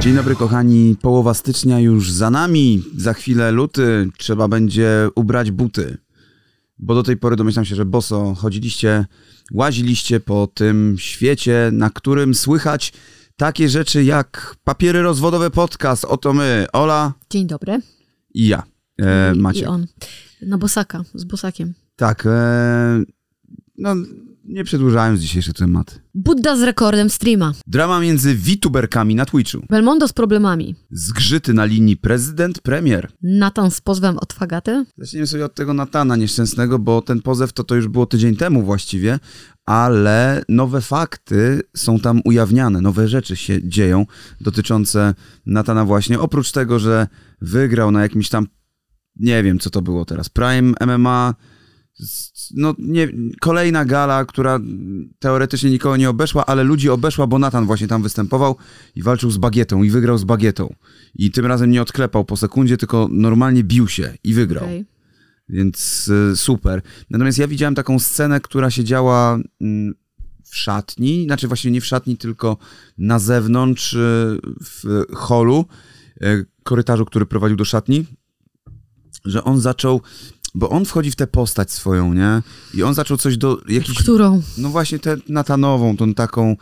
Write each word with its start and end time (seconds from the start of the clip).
Dzień 0.00 0.14
dobry 0.14 0.36
kochani, 0.36 0.96
połowa 1.02 1.34
stycznia 1.34 1.80
już 1.80 2.12
za 2.12 2.30
nami, 2.30 2.82
za 2.96 3.12
chwilę 3.14 3.52
luty, 3.52 4.10
trzeba 4.18 4.48
będzie 4.48 5.08
ubrać 5.14 5.50
buty. 5.50 5.98
Bo 6.78 6.94
do 6.94 7.02
tej 7.02 7.16
pory 7.16 7.36
domyślam 7.36 7.64
się, 7.64 7.74
że 7.74 7.84
boso 7.84 8.34
chodziliście, 8.34 9.06
łaziliście 9.52 10.20
po 10.20 10.46
tym 10.54 10.96
świecie, 10.98 11.70
na 11.72 11.90
którym 11.90 12.34
słychać 12.34 12.92
takie 13.36 13.68
rzeczy 13.68 14.04
jak 14.04 14.56
papiery 14.64 15.02
rozwodowe 15.02 15.50
podcast, 15.50 16.04
oto 16.04 16.32
my, 16.32 16.66
Ola 16.72 17.12
Dzień 17.30 17.46
dobry. 17.46 17.80
i 18.34 18.48
ja, 18.48 18.62
e, 18.98 19.34
Maciek. 19.34 19.62
I 19.62 19.66
on. 19.66 19.86
Na 20.42 20.58
bosaka, 20.58 21.04
z 21.14 21.24
bosakiem. 21.24 21.74
Tak, 21.96 22.26
e, 22.26 23.02
no 23.78 23.94
nie 24.48 24.64
przedłużając 24.64 25.20
dzisiejszy 25.20 25.52
temat. 25.52 26.00
Budda 26.14 26.56
z 26.56 26.62
rekordem 26.62 27.10
streama. 27.10 27.52
Drama 27.66 28.00
między 28.00 28.34
VTuberkami 28.34 29.14
na 29.14 29.26
Twitchu. 29.26 29.66
Belmondo 29.70 30.08
z 30.08 30.12
problemami. 30.12 30.74
Zgrzyty 30.90 31.54
na 31.54 31.64
linii 31.64 31.96
prezydent-premier. 31.96 33.08
Natan 33.22 33.70
z 33.70 33.80
pozwem 33.80 34.18
od 34.18 34.32
Fagaty. 34.32 34.84
Zacznijmy 34.98 35.26
sobie 35.26 35.44
od 35.44 35.54
tego 35.54 35.74
Natana 35.74 36.16
nieszczęsnego, 36.16 36.78
bo 36.78 37.02
ten 37.02 37.22
pozew 37.22 37.52
to, 37.52 37.64
to 37.64 37.74
już 37.74 37.88
było 37.88 38.06
tydzień 38.06 38.36
temu 38.36 38.62
właściwie, 38.62 39.18
ale 39.64 40.44
nowe 40.48 40.80
fakty 40.80 41.62
są 41.76 42.00
tam 42.00 42.20
ujawniane, 42.24 42.80
nowe 42.80 43.08
rzeczy 43.08 43.36
się 43.36 43.68
dzieją 43.68 44.06
dotyczące 44.40 45.14
Natana 45.46 45.84
właśnie. 45.84 46.20
Oprócz 46.20 46.52
tego, 46.52 46.78
że 46.78 47.06
wygrał 47.40 47.90
na 47.90 48.02
jakimś 48.02 48.28
tam, 48.28 48.46
nie 49.16 49.42
wiem 49.42 49.58
co 49.58 49.70
to 49.70 49.82
było 49.82 50.04
teraz, 50.04 50.28
Prime 50.28 50.72
MMA, 50.86 51.34
no 52.54 52.74
nie, 52.78 53.08
kolejna 53.40 53.84
gala, 53.84 54.24
która 54.24 54.60
teoretycznie 55.18 55.70
nikogo 55.70 55.96
nie 55.96 56.10
obeszła, 56.10 56.46
ale 56.46 56.64
ludzi 56.64 56.90
obeszła, 56.90 57.26
bo 57.26 57.38
Natan 57.38 57.66
właśnie 57.66 57.88
tam 57.88 58.02
występował 58.02 58.56
i 58.94 59.02
walczył 59.02 59.30
z 59.30 59.38
bagietą 59.38 59.82
i 59.82 59.90
wygrał 59.90 60.18
z 60.18 60.24
bagietą. 60.24 60.74
I 61.14 61.30
tym 61.30 61.46
razem 61.46 61.70
nie 61.70 61.82
odklepał 61.82 62.24
po 62.24 62.36
sekundzie, 62.36 62.76
tylko 62.76 63.08
normalnie 63.10 63.64
bił 63.64 63.88
się 63.88 64.14
i 64.24 64.34
wygrał. 64.34 64.64
Okej. 64.64 64.86
Więc 65.48 66.08
y, 66.32 66.36
super. 66.36 66.82
Natomiast 67.10 67.38
ja 67.38 67.48
widziałem 67.48 67.74
taką 67.74 67.98
scenę, 67.98 68.40
która 68.40 68.70
się 68.70 68.84
działa 68.84 69.38
mm, 69.60 69.94
w 70.44 70.56
szatni, 70.56 71.24
znaczy 71.24 71.48
właśnie 71.48 71.70
nie 71.70 71.80
w 71.80 71.86
szatni, 71.86 72.16
tylko 72.16 72.56
na 72.98 73.18
zewnątrz, 73.18 73.92
y, 73.92 74.38
w 74.60 75.04
holu, 75.14 75.64
y, 76.22 76.46
korytarzu, 76.62 77.04
który 77.04 77.26
prowadził 77.26 77.56
do 77.56 77.64
szatni, 77.64 78.06
że 79.24 79.44
on 79.44 79.60
zaczął, 79.60 80.00
bo 80.58 80.70
on 80.70 80.84
wchodzi 80.84 81.10
w 81.10 81.16
tę 81.16 81.26
postać 81.26 81.72
swoją, 81.72 82.14
nie? 82.14 82.42
I 82.74 82.82
on 82.82 82.94
zaczął 82.94 83.16
coś 83.16 83.36
do 83.36 83.58
jakiejś, 83.68 83.98
Którą? 83.98 84.42
no 84.58 84.68
właśnie 84.68 84.98
tę 84.98 85.16
natanową, 85.28 85.96
tą 85.96 86.14
taką, 86.14 86.56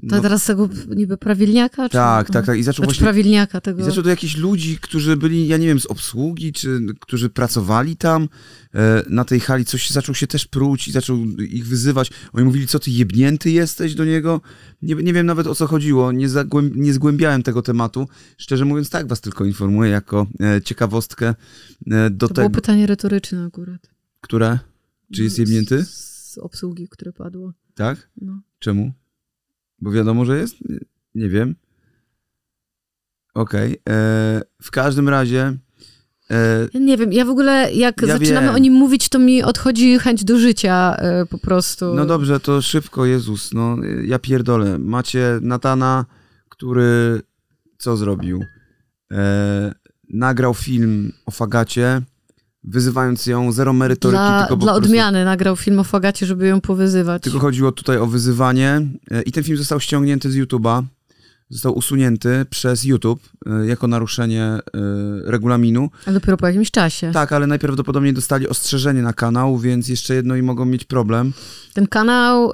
To 0.00 0.16
no, 0.16 0.22
teraz 0.22 0.44
tego 0.44 0.68
niby 0.96 1.16
prawilniaka? 1.16 1.88
Czy... 1.88 1.92
tak, 1.92 2.30
tak, 2.30 2.46
tak, 2.46 2.58
i 2.58 2.62
zaczął 2.62 2.84
Znaczy 2.84 3.00
prawilniaka 3.00 3.60
tego. 3.60 3.80
I 3.80 3.84
zaczął 3.84 4.02
do 4.02 4.10
jakichś 4.10 4.36
ludzi, 4.36 4.78
którzy 4.80 5.16
byli, 5.16 5.48
ja 5.48 5.56
nie 5.56 5.66
wiem, 5.66 5.80
z 5.80 5.86
obsługi, 5.86 6.52
czy 6.52 6.80
którzy 7.00 7.30
pracowali 7.30 7.96
tam 7.96 8.28
e, 8.74 9.02
na 9.08 9.24
tej 9.24 9.40
hali, 9.40 9.64
coś 9.64 9.90
zaczął 9.90 10.14
się 10.14 10.26
też 10.26 10.46
pruć 10.46 10.88
i 10.88 10.92
zaczął 10.92 11.24
ich 11.26 11.66
wyzywać. 11.66 12.10
Oni 12.32 12.44
mówili, 12.44 12.66
co 12.66 12.78
ty 12.78 12.90
jebnięty 12.90 13.50
jesteś 13.50 13.94
do 13.94 14.04
niego? 14.04 14.40
Nie, 14.82 14.94
nie 14.94 15.12
wiem 15.12 15.26
nawet 15.26 15.46
o 15.46 15.54
co 15.54 15.66
chodziło, 15.66 16.12
nie, 16.12 16.28
zagłęb, 16.28 16.76
nie 16.76 16.92
zgłębiałem 16.92 17.42
tego 17.42 17.62
tematu. 17.62 18.08
Szczerze 18.38 18.64
mówiąc, 18.64 18.90
tak 18.90 19.08
was 19.08 19.20
tylko 19.20 19.44
informuję 19.44 19.90
jako 19.90 20.26
e, 20.40 20.62
ciekawostkę 20.62 21.34
e, 21.90 22.10
do 22.10 22.28
to 22.28 22.34
było 22.34 22.48
tego, 22.48 22.54
pytanie 22.54 22.86
retoryczne 22.86 23.44
akurat. 23.44 23.90
które? 24.20 24.58
Czy 25.14 25.22
jest 25.22 25.38
jebnięty? 25.38 25.84
Z, 25.84 25.88
z 26.32 26.38
obsługi, 26.38 26.88
które 26.88 27.12
padło. 27.12 27.52
Tak? 27.74 28.08
No. 28.20 28.40
Czemu? 28.58 28.92
Bo 29.80 29.90
wiadomo, 29.90 30.24
że 30.24 30.38
jest? 30.38 30.56
Nie, 31.14 31.28
wiem. 31.28 31.54
Okej. 33.34 33.72
e, 33.88 34.42
W 34.62 34.70
każdym 34.70 35.08
razie... 35.08 35.56
E, 36.30 36.80
nie 36.80 36.96
wiem, 36.96 37.12
ja 37.12 37.24
w 37.24 37.28
ogóle 37.30 37.72
jak 37.72 38.02
Ja 38.02 38.08
zaczynamy 38.18 38.46
wiem. 38.46 38.54
o 38.54 38.58
nim 38.58 38.72
mówić, 38.74 39.08
to 39.08 39.18
mi 39.18 39.42
odchodzi 39.42 39.98
chęć 39.98 40.24
do 40.24 40.38
życia 40.38 40.96
e, 40.98 41.26
po 41.26 41.38
prostu. 41.38 41.94
No 41.94 42.06
dobrze, 42.06 42.40
to 42.40 42.62
szybko, 42.62 43.04
Jezus, 43.06 43.52
no 43.52 43.76
ja 44.04 44.18
pierdolę. 44.18 44.78
Macie 44.78 45.38
Natana, 45.42 46.04
który 46.48 47.20
co 47.78 47.96
zrobił? 47.96 48.40
E, 49.12 49.74
nagrał 50.08 50.54
film 50.54 51.12
o 51.26 51.30
Fagacie, 51.30 52.02
wyzywając 52.66 53.26
ją, 53.26 53.52
zero 53.52 53.72
merytoryki, 53.72 54.18
Dla, 54.18 54.40
tylko 54.40 54.56
po 54.56 54.64
dla 54.64 54.72
prostu, 54.72 54.88
odmiany 54.88 55.24
nagrał 55.24 55.56
film 55.56 55.78
o 55.78 55.84
Fagacie, 55.84 56.26
żeby 56.26 56.46
ją 56.46 56.60
powyzywać. 56.60 57.22
Tylko 57.22 57.38
chodziło 57.38 57.72
tutaj 57.72 57.98
o 57.98 58.06
wyzywanie 58.06 58.82
e, 59.10 59.22
i 59.22 59.32
ten 59.32 59.44
film 59.44 59.58
został 59.58 59.80
ściągnięty 59.80 60.30
z 60.30 60.36
YouTube'a. 60.36 60.82
Został 61.50 61.78
usunięty 61.78 62.46
przez 62.50 62.84
YouTube 62.84 63.20
e, 63.46 63.66
jako 63.66 63.86
naruszenie 63.88 64.42
e, 64.42 64.60
regulaminu. 65.24 65.90
Ale 66.06 66.14
dopiero 66.14 66.36
po 66.36 66.46
jakimś 66.46 66.70
czasie. 66.70 67.10
Tak, 67.12 67.32
ale 67.32 67.46
najprawdopodobniej 67.46 68.14
dostali 68.14 68.48
ostrzeżenie 68.48 69.02
na 69.02 69.12
kanał, 69.12 69.58
więc 69.58 69.88
jeszcze 69.88 70.14
jedno 70.14 70.36
i 70.36 70.42
mogą 70.42 70.64
mieć 70.64 70.84
problem. 70.84 71.32
Ten 71.74 71.86
kanał 71.86 72.52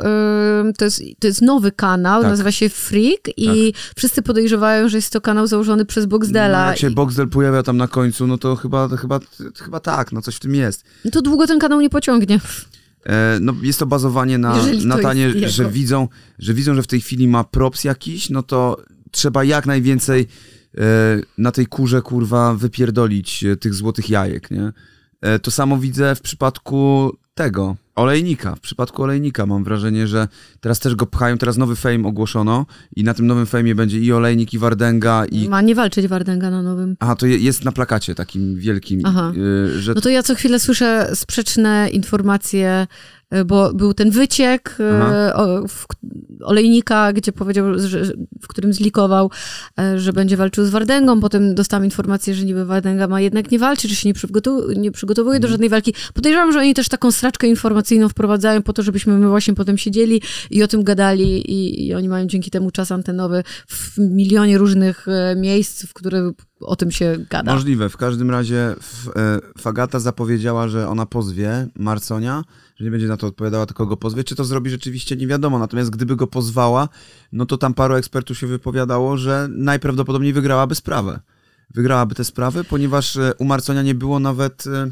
ym, 0.61 0.73
to, 0.73 0.85
jest, 0.85 1.03
to 1.19 1.27
jest 1.27 1.43
nowy 1.43 1.73
kanał, 1.73 2.23
Tak. 2.23 2.31
nazywa 2.31 2.53
się 2.53 2.69
Freak 2.69 3.21
i 3.37 3.75
wszyscy 3.97 4.23
podejrzewają, 4.23 4.89
że 4.89 4.99
jest 4.99 5.13
to 5.13 5.21
kanał 5.21 5.47
założony 5.47 5.85
przez 5.85 6.05
No, 6.05 6.09
Boxdela. 6.09 6.67
jak 6.67 6.79
się 6.79 6.91
I- 6.91 6.95
Boxdel 6.95 7.29
pojawia 7.29 7.63
tam 7.63 7.77
na 7.77 7.89
końcu, 7.89 8.27
no 8.27 8.39
to 8.39 8.57
chyba, 8.57 8.89
to 8.89 8.97
chyba, 8.97 9.21
chyba 9.65 9.81
tak, 9.81 10.13
no 10.13 10.23
coś 10.23 10.37
w 10.37 10.41
tym 10.41 10.55
jest. 10.55 10.85
No 11.05 11.11
to 11.11 11.23
długo 11.23 11.47
ten 11.47 11.59
kanał 11.59 11.81
nie 11.81 11.91
pociągnie. 11.91 12.41
E, 13.07 13.39
no 13.41 13.55
jest 13.63 13.79
to 13.79 13.87
bazowanie 13.87 14.39
na 14.39 14.57
Jeżeli 14.57 14.85
jest 15.35 15.37
jego. 15.37 15.53
że 15.53 15.71
widzą, 15.71 16.09
że 16.39 16.55
widzą, 16.55 16.75
że 16.75 16.83
w 16.83 16.87
tej 16.87 17.01
chwili 17.01 17.29
ma 17.29 17.45
props 17.45 17.85
jakiś, 17.85 18.31
no 18.31 18.43
to 18.43 18.83
trzeba 19.11 19.45
jak 19.45 19.67
najwięcej 19.67 20.27
e, 20.79 20.81
na 21.39 21.53
tej 21.53 21.67
kurze, 21.67 22.03
kurwa, 22.03 22.55
wypierdolić 22.55 23.45
e, 23.45 23.57
tych 23.57 23.75
złotych 23.75 24.11
jajek, 24.11 24.51
nie? 24.51 24.73
To 25.43 25.51
samo 25.51 25.79
widzę 25.79 26.15
w 26.15 26.21
przypadku 26.21 27.13
tego, 27.35 27.77
olejnika. 27.95 28.55
W 28.55 28.61
przypadku 28.61 29.03
olejnika 29.03 29.47
mam 29.47 29.65
wrażenie, 29.65 30.07
że 30.07 30.29
teraz 30.61 30.81
też 30.81 30.95
go 30.95 31.07
pchają, 31.07 31.39
teraz 31.39 31.57
nowy 31.57 31.77
fame 31.77 32.09
ogłoszono 32.09 32.67
i 32.97 33.05
na 33.05 33.15
tym 33.15 33.27
nowym 33.27 33.47
fejmie 33.47 33.75
będzie 33.75 33.99
i 33.99 34.13
olejnik, 34.13 34.55
i 34.55 34.59
Wardęga, 34.59 35.25
i 35.25 35.49
Ma 35.49 35.61
nie 35.61 35.75
walczyć 35.75 36.07
Wardęga 36.09 36.51
na 36.51 36.63
nowym. 36.63 36.97
Aha, 37.01 37.17
to 37.17 37.27
je, 37.27 37.39
jest 37.39 37.65
na 37.65 37.73
plakacie 37.73 38.15
takim 38.15 38.57
wielkim, 38.57 39.01
Aha. 39.05 39.33
y, 39.37 39.81
że 39.81 39.95
No 39.95 40.01
to 40.01 40.09
ja 40.09 40.23
co 40.23 40.35
chwilę 40.35 40.59
słyszę 40.59 41.11
sprzeczne 41.15 41.89
informacje, 41.91 42.87
bo 43.47 43.73
był 43.75 43.95
ten 43.95 44.11
wyciek 44.11 44.79
o, 45.35 45.69
w, 45.69 45.87
olejnika, 46.43 47.13
gdzie 47.13 47.33
powiedział, 47.33 47.79
że, 47.79 48.03
w 48.43 48.49
którym 48.49 48.73
zlikował, 48.73 49.31
y, 49.95 50.01
że 50.01 50.13
będzie 50.13 50.37
walczył 50.37 50.65
z 50.65 50.71
Wardęgą. 50.71 51.21
Potem 51.21 51.55
dostałam 51.55 51.85
informację, 51.85 52.35
że 52.35 52.45
niby 52.45 52.65
Wardęga 52.65 53.07
ma 53.09 53.21
jednak 53.21 53.51
nie 53.51 53.59
walczyć, 53.59 53.91
że 53.91 53.97
się 53.97 54.09
nie, 54.09 54.15
przygotow- 54.15 54.77
nie 54.77 54.93
przygotowuje 54.93 55.37
Mhm. 55.37 55.43
do 55.43 55.49
żadnej 55.49 55.69
walki. 55.69 55.95
Podejrzewam, 56.15 56.53
że 56.53 56.59
oni 56.59 56.75
też 56.75 56.89
taką 56.89 57.11
straczkę 57.13 57.47
informacyjną 57.47 58.09
wprowadzają 58.09 58.63
po 58.63 58.73
to, 58.73 58.83
żebyśmy 58.83 59.19
my 59.19 59.29
właśnie 59.29 59.55
potem 59.55 59.79
siedzieli 59.79 60.23
i 60.51 60.63
o 60.63 60.69
tym 60.69 60.83
gadali 60.85 61.51
i, 61.53 61.87
i 61.87 61.95
oni 61.95 62.09
mają 62.09 62.27
dzięki 62.27 62.51
temu 62.51 62.71
czas 62.71 62.93
antenowy 62.93 63.43
w 63.69 63.99
milionie 63.99 64.59
różnych 64.59 65.09
e, 65.09 65.37
miejsc, 65.37 65.87
w 65.87 65.93
których 65.93 66.33
o 66.61 66.77
tym 66.77 66.91
się 66.91 67.17
gada. 67.31 67.55
możliwe. 67.55 67.89
W 67.89 67.97
każdym 67.97 68.31
razie 68.31 68.75
e, 69.17 69.39
Fagata 69.59 70.01
zapowiedziała, 70.01 70.69
że 70.69 70.89
ona 70.89 71.07
pozwie 71.07 71.67
Marconia, 71.79 72.43
nie 72.83 72.91
będzie 72.91 73.09
na 73.09 73.17
to 73.17 73.27
odpowiadała, 73.27 73.67
tylko 73.67 73.87
go 73.87 73.97
pozwie. 73.97 74.25
Czy 74.25 74.37
to 74.37 74.45
zrobi 74.45 74.71
rzeczywiście, 74.71 75.17
nie 75.17 75.27
wiadomo. 75.27 75.59
Natomiast 75.59 75.91
gdyby 75.91 76.17
go 76.17 76.27
pozwała, 76.27 76.89
no 77.33 77.47
to 77.47 77.59
tam 77.59 77.75
paru 77.75 77.95
ekspertów 77.95 78.39
się 78.39 78.47
wypowiadało, 78.47 79.17
że 79.17 79.49
najprawdopodobniej 79.51 80.33
wygrałaby 80.33 80.75
sprawę. 80.75 81.21
Wygrałaby 81.75 82.15
tę 82.15 82.25
sprawę, 82.25 82.65
ponieważ 82.65 83.17
e, 83.17 83.33
u 83.39 83.45
Marconia 83.45 83.83
nie 83.83 83.95
było 83.95 84.21
nawet 84.21 84.67
e, 84.67 84.91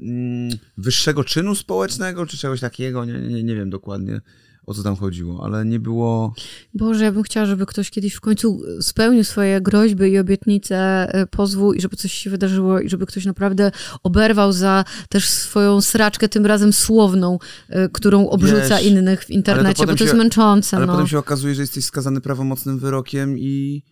mm, 0.00 0.58
wyższego 0.78 1.24
czynu 1.24 1.54
społecznego, 1.54 2.26
czy 2.26 2.38
czegoś 2.38 2.60
takiego, 2.60 3.04
nie, 3.04 3.12
nie, 3.12 3.42
nie 3.42 3.54
wiem 3.54 3.70
dokładnie 3.70 4.20
o 4.66 4.74
co 4.74 4.82
tam 4.82 4.96
chodziło, 4.96 5.44
ale 5.44 5.64
nie 5.64 5.80
było... 5.80 6.34
Boże, 6.74 7.04
ja 7.04 7.12
bym 7.12 7.22
chciała, 7.22 7.46
żeby 7.46 7.66
ktoś 7.66 7.90
kiedyś 7.90 8.14
w 8.14 8.20
końcu 8.20 8.60
spełnił 8.80 9.24
swoje 9.24 9.60
groźby 9.60 10.04
i 10.04 10.18
obietnice 10.18 10.76
e, 11.14 11.26
pozwu 11.26 11.72
i 11.72 11.80
żeby 11.80 11.96
coś 11.96 12.12
się 12.12 12.30
wydarzyło 12.30 12.80
i 12.80 12.88
żeby 12.88 13.06
ktoś 13.06 13.24
naprawdę 13.24 13.72
oberwał 14.02 14.52
za 14.52 14.84
też 15.08 15.28
swoją 15.28 15.80
sraczkę, 15.80 16.28
tym 16.28 16.46
razem 16.46 16.72
słowną, 16.72 17.38
e, 17.68 17.88
którą 17.88 18.28
obrzuca 18.28 18.76
Wiesz, 18.76 18.86
innych 18.86 19.24
w 19.24 19.30
internecie, 19.30 19.74
potem 19.74 19.86
bo 19.86 19.92
to 19.92 19.98
się- 19.98 20.04
jest 20.04 20.16
męczące. 20.16 20.76
Ale 20.76 20.86
no. 20.86 20.92
potem 20.92 21.08
się 21.08 21.18
okazuje, 21.18 21.54
że 21.54 21.62
jesteś 21.62 21.84
skazany 21.84 22.20
prawomocnym 22.20 22.78
wyrokiem 22.78 23.38
i 23.38 23.82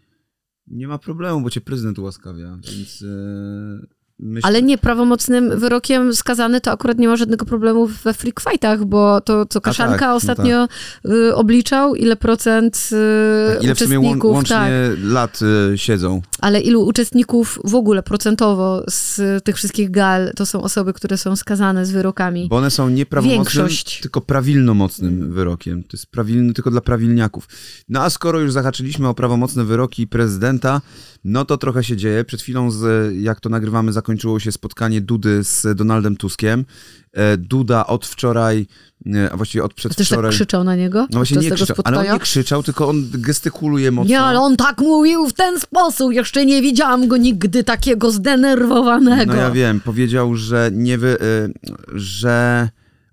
nie 0.66 0.88
ma 0.88 0.98
problemu, 0.98 1.40
bo 1.40 1.50
cię 1.50 1.60
prezydent 1.60 1.98
ułaskawia, 1.98 2.58
więc... 2.72 3.02
e, 3.02 3.93
myślę, 4.18 4.48
Ale 4.48 4.62
nie, 4.62 4.78
prawomocnym 4.78 5.58
wyrokiem 5.60 6.14
skazany 6.14 6.60
to 6.60 6.70
akurat 6.72 6.98
nie 6.98 7.08
ma 7.08 7.16
żadnego 7.16 7.44
problemu 7.44 7.86
we 7.86 8.14
freak 8.14 8.40
fightach, 8.40 8.84
bo 8.84 9.20
to, 9.20 9.46
co 9.46 9.60
Kaszanka 9.60 9.98
tak, 9.98 10.08
no 10.08 10.14
ostatnio 10.14 10.68
y, 11.08 11.34
obliczał, 11.34 11.94
ile 11.94 12.16
procent 12.16 12.88
y, 12.92 13.54
tak, 13.54 13.64
ile 13.64 13.74
w 13.74 13.78
sumie 13.78 13.96
łą- 13.98 14.00
uczestników, 14.00 14.32
łącznie 14.32 14.56
tak, 14.56 14.98
lat 15.02 15.40
y, 15.72 15.78
siedzą. 15.78 16.22
ale 16.40 16.60
ilu 16.60 16.82
uczestników 16.86 17.58
w 17.64 17.74
ogóle 17.74 18.02
procentowo 18.02 18.84
z 18.88 19.20
tych 19.44 19.56
wszystkich 19.56 19.90
gal 19.90 20.32
to 20.36 20.46
są 20.46 20.62
osoby, 20.62 20.92
które 20.92 21.18
są 21.18 21.36
skazane 21.36 21.86
z 21.86 21.90
wyrokami. 21.90 22.46
Bo 22.50 22.56
one 22.56 22.70
są 22.70 22.88
nie 22.88 23.06
prawomocnym, 23.06 23.44
Większość. 23.44 24.00
tylko 24.00 24.20
prawilnomocnym 24.20 25.32
wyrokiem. 25.32 25.82
To 25.82 25.88
jest 25.92 26.06
prawilny 26.06 26.52
tylko 26.52 26.70
dla 26.70 26.80
prawilniaków. 26.80 27.48
No 27.88 28.02
a 28.02 28.10
skoro 28.10 28.40
już 28.40 28.52
zahaczyliśmy 28.52 29.08
o 29.08 29.14
prawomocne 29.14 29.64
wyroki 29.64 30.06
prezydenta, 30.06 30.80
no 31.24 31.44
to 31.44 31.56
trochę 31.58 31.84
się 31.84 31.96
dzieje. 31.96 32.24
Przed 32.24 32.42
chwilą, 32.42 32.70
z, 32.70 33.12
jak 33.16 33.40
to 33.40 33.48
nagrywamy, 33.48 33.92
zakończyło 34.04 34.40
się 34.40 34.52
spotkanie 34.52 35.00
Dudy 35.00 35.44
z 35.44 35.76
Donaldem 35.76 36.16
Tuskiem. 36.16 36.64
E, 37.12 37.36
Duda 37.36 37.86
od 37.86 38.06
wczoraj, 38.06 38.66
e, 39.14 39.32
a 39.32 39.36
właściwie 39.36 39.64
od 39.64 39.74
Też 39.74 39.82
tak 39.82 39.92
przedwczoraj... 39.92 40.30
krzyczał 40.30 40.64
na 40.64 40.76
niego? 40.76 41.00
no 41.10 41.18
właśnie 41.18 41.36
nie 41.36 41.50
krzyczał, 41.50 41.76
ale 41.84 41.96
on 41.96 42.02
spotkania? 42.02 42.12
nie 42.12 42.20
krzyczał, 42.20 42.62
tylko 42.62 42.88
on 42.88 43.10
gestykuluje 43.12 43.90
mocno. 43.90 44.10
Nie, 44.10 44.20
ale 44.20 44.40
on 44.40 44.56
tak 44.56 44.78
mówił 44.78 45.26
w 45.26 45.32
ten 45.32 45.60
sposób. 45.60 46.12
Jeszcze 46.12 46.46
nie 46.46 46.62
widziałam 46.62 47.08
go 47.08 47.16
nigdy 47.16 47.64
takiego 47.64 48.10
zdenerwowanego. 48.10 49.32
No 49.32 49.40
ja 49.40 49.50
wiem, 49.50 49.80
powiedział, 49.80 50.36
że 50.36 50.70
nie 50.72 50.98
wy, 50.98 51.16
y, 51.22 51.52
że 51.98 52.68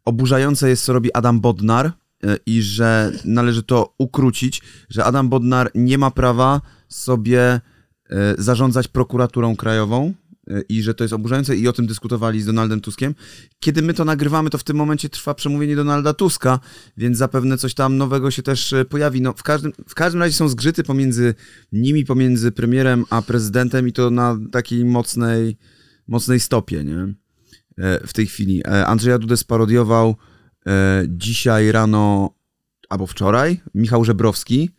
oburzające 0.06 0.70
jest, 0.70 0.86
co 0.86 0.94
robi 0.94 1.14
Adam 1.14 1.40
Bodnar 1.40 1.92
i 2.46 2.62
że 2.62 3.12
należy 3.26 3.64
to 3.64 3.94
ukrócić, 3.98 4.62
że 4.90 5.06
Adam 5.06 5.30
Bodnar 5.30 5.72
nie 5.76 5.98
ma 5.98 6.12
prawa 6.12 6.62
sobie 6.88 7.62
zarządzać 8.38 8.88
prokuraturą 8.88 9.56
krajową 9.56 10.14
i 10.70 10.82
że 10.82 10.94
to 10.94 11.04
jest 11.04 11.14
oburzające 11.14 11.56
i 11.56 11.68
o 11.68 11.74
tym 11.74 11.88
dyskutowali 11.88 12.42
z 12.42 12.46
Donaldem 12.46 12.82
Tuskiem. 12.82 13.16
Kiedy 13.60 13.82
my 13.82 13.94
to 13.94 14.06
nagrywamy, 14.06 14.50
to 14.50 14.58
w 14.58 14.64
tym 14.64 14.78
momencie 14.78 15.10
trwa 15.10 15.34
przemówienie 15.34 15.76
Donalda 15.76 16.14
Tuska, 16.14 16.60
więc 16.98 17.18
zapewne 17.18 17.58
coś 17.58 17.74
tam 17.74 17.98
nowego 17.98 18.32
się 18.32 18.44
też 18.44 18.74
y, 18.74 18.86
pojawi. 18.86 19.22
No, 19.22 19.34
w, 19.34 19.44
każdym, 19.44 19.72
w 19.88 19.96
każdym 19.96 20.22
razie 20.22 20.36
są 20.36 20.50
zgrzyty 20.50 20.84
pomiędzy 20.84 21.36
nimi, 21.72 22.06
pomiędzy 22.06 22.52
premierem 22.52 23.06
a 23.10 23.22
prezydentem 23.22 23.88
i 23.88 23.94
to 23.94 24.10
na 24.10 24.38
takiej 24.52 24.86
mocnej 24.86 25.58
mocnej 26.08 26.40
stopie, 26.40 26.84
nie? 26.84 27.14
E, 27.78 28.08
W 28.08 28.14
tej 28.14 28.26
chwili. 28.26 28.62
E, 28.68 28.88
Andrzeja 28.88 29.20
Dudę 29.20 29.38
sparodiował 29.38 30.16
e, 30.68 31.04
dzisiaj 31.08 31.72
rano, 31.72 32.34
albo 32.90 33.08
wczoraj, 33.08 33.62
Michał 33.76 34.06
Żebrowski. 34.06 34.70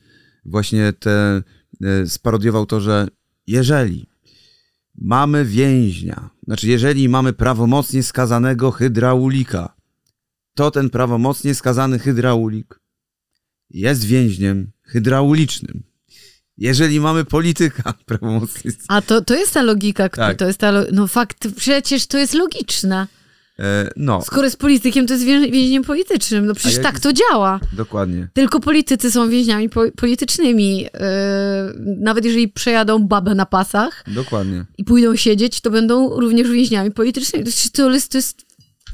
Właśnie 0.45 0.93
te, 0.93 1.43
e, 1.83 2.07
sparodiował 2.07 2.67
to, 2.67 2.81
że 2.81 3.09
jeżeli 3.47 4.12
mamy 4.99 5.45
więźnia, 5.45 6.31
znaczy 6.47 6.69
jeżeli 6.69 7.09
mamy 7.09 7.33
prawomocnie 7.33 8.03
skazanego 8.03 8.71
hydraulika, 8.71 9.77
to 10.55 10.71
ten 10.71 10.91
prawomocnie 10.91 11.55
skazany 11.55 11.99
hydraulik 11.99 12.81
jest 13.71 14.05
więźniem 14.05 14.71
hydraulicznym. 14.83 15.83
Jeżeli 16.59 17.01
mamy 17.01 17.25
polityka 17.25 17.95
prawomocnie 18.07 18.71
A 18.89 19.03
to, 19.03 19.21
to 19.21 19.35
jest 19.35 19.55
ta 19.55 19.63
logika, 19.63 20.09
Tak. 20.09 20.39
to 20.39 20.47
jest 20.47 20.59
ta, 20.59 20.73
no 20.93 21.07
fakt, 21.07 21.49
przecież 21.57 22.07
to 22.07 22.19
jest 22.19 22.35
logiczne. 22.35 23.07
E, 23.59 23.91
no, 23.97 24.23
Skoro 24.23 24.45
jest 24.45 24.57
politykiem, 24.59 25.07
to 25.07 25.15
jest 25.15 25.25
wię- 25.27 25.51
więźniem 25.51 25.83
politycznym. 25.85 26.47
No 26.47 26.55
przecież 26.55 26.75
jak 26.75 26.83
tak 26.83 27.01
to 27.01 27.13
działa. 27.13 27.61
dokładnie. 27.73 28.29
Tylko 28.33 28.61
politycy 28.61 29.11
są 29.11 29.29
więźniami 29.29 29.69
po- 29.69 29.91
politycznymi. 29.97 30.79
Yy, 30.83 30.89
nawet 31.99 32.25
jeżeli 32.25 32.49
przejadą 32.49 32.99
babę 33.07 33.35
na 33.35 33.47
pasach 33.47 34.05
Dokładnie. 34.15 34.65
i 34.79 34.85
pójdą 34.85 35.17
siedzieć, 35.17 35.61
to 35.61 35.71
będą 35.71 36.21
również 36.21 36.51
więźniami 36.51 36.91
politycznymi. 36.91 37.45
To 37.45 37.49
jest, 37.51 37.73
to 37.75 37.91
jest, 37.91 38.13
to 38.13 38.19
jest 38.19 38.43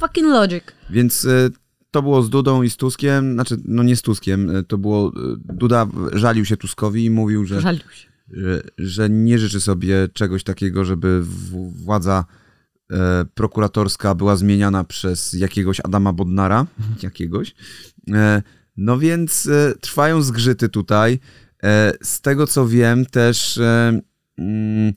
fucking 0.01 0.27
logic. 0.27 0.65
Więc 0.91 1.25
e, 1.25 1.51
to 1.91 2.03
było 2.03 2.23
z 2.23 2.31
Dudą 2.31 2.63
i 2.63 2.71
z 2.71 2.77
Tuskiem, 2.77 3.33
znaczy, 3.35 3.57
no 3.65 3.83
nie 3.83 3.97
z 3.97 4.03
Tuskiem, 4.03 4.53
to 4.69 4.79
było, 4.79 5.13
Duda 5.39 5.87
żalił 6.13 6.45
się 6.45 6.57
Tuskowi 6.57 7.05
i 7.05 7.11
mówił, 7.11 7.45
że, 7.45 7.61
Żalił 7.61 7.81
się. 7.95 8.09
że, 8.31 8.63
że 8.79 9.11
nie 9.11 9.39
życzy 9.39 9.61
sobie 9.61 10.09
czegoś 10.13 10.43
takiego, 10.45 10.85
żeby 10.85 11.23
władza 11.85 12.25
e, 12.93 13.25
prokuratorska 13.35 14.15
była 14.15 14.37
zmieniana 14.37 14.85
przez 14.85 15.33
jakiegoś 15.33 15.81
Adama 15.81 16.13
Bodnara, 16.13 16.67
jakiegoś. 17.03 17.55
E, 18.13 18.43
no 18.77 18.99
więc 18.99 19.47
e, 19.47 19.75
trwają 19.81 20.23
zgrzyty 20.23 20.69
tutaj. 20.69 21.19
Z 22.03 22.21
tego 22.21 22.47
co 22.47 22.69
wiem, 22.69 23.07
też 23.07 23.61
mm, 24.39 24.93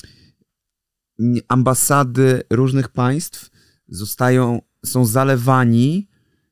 ambasady 1.48 2.44
różnych 2.50 2.90
państw 2.90 3.50
zostają, 3.88 4.62
są 4.86 5.06
zalewani 5.06 6.08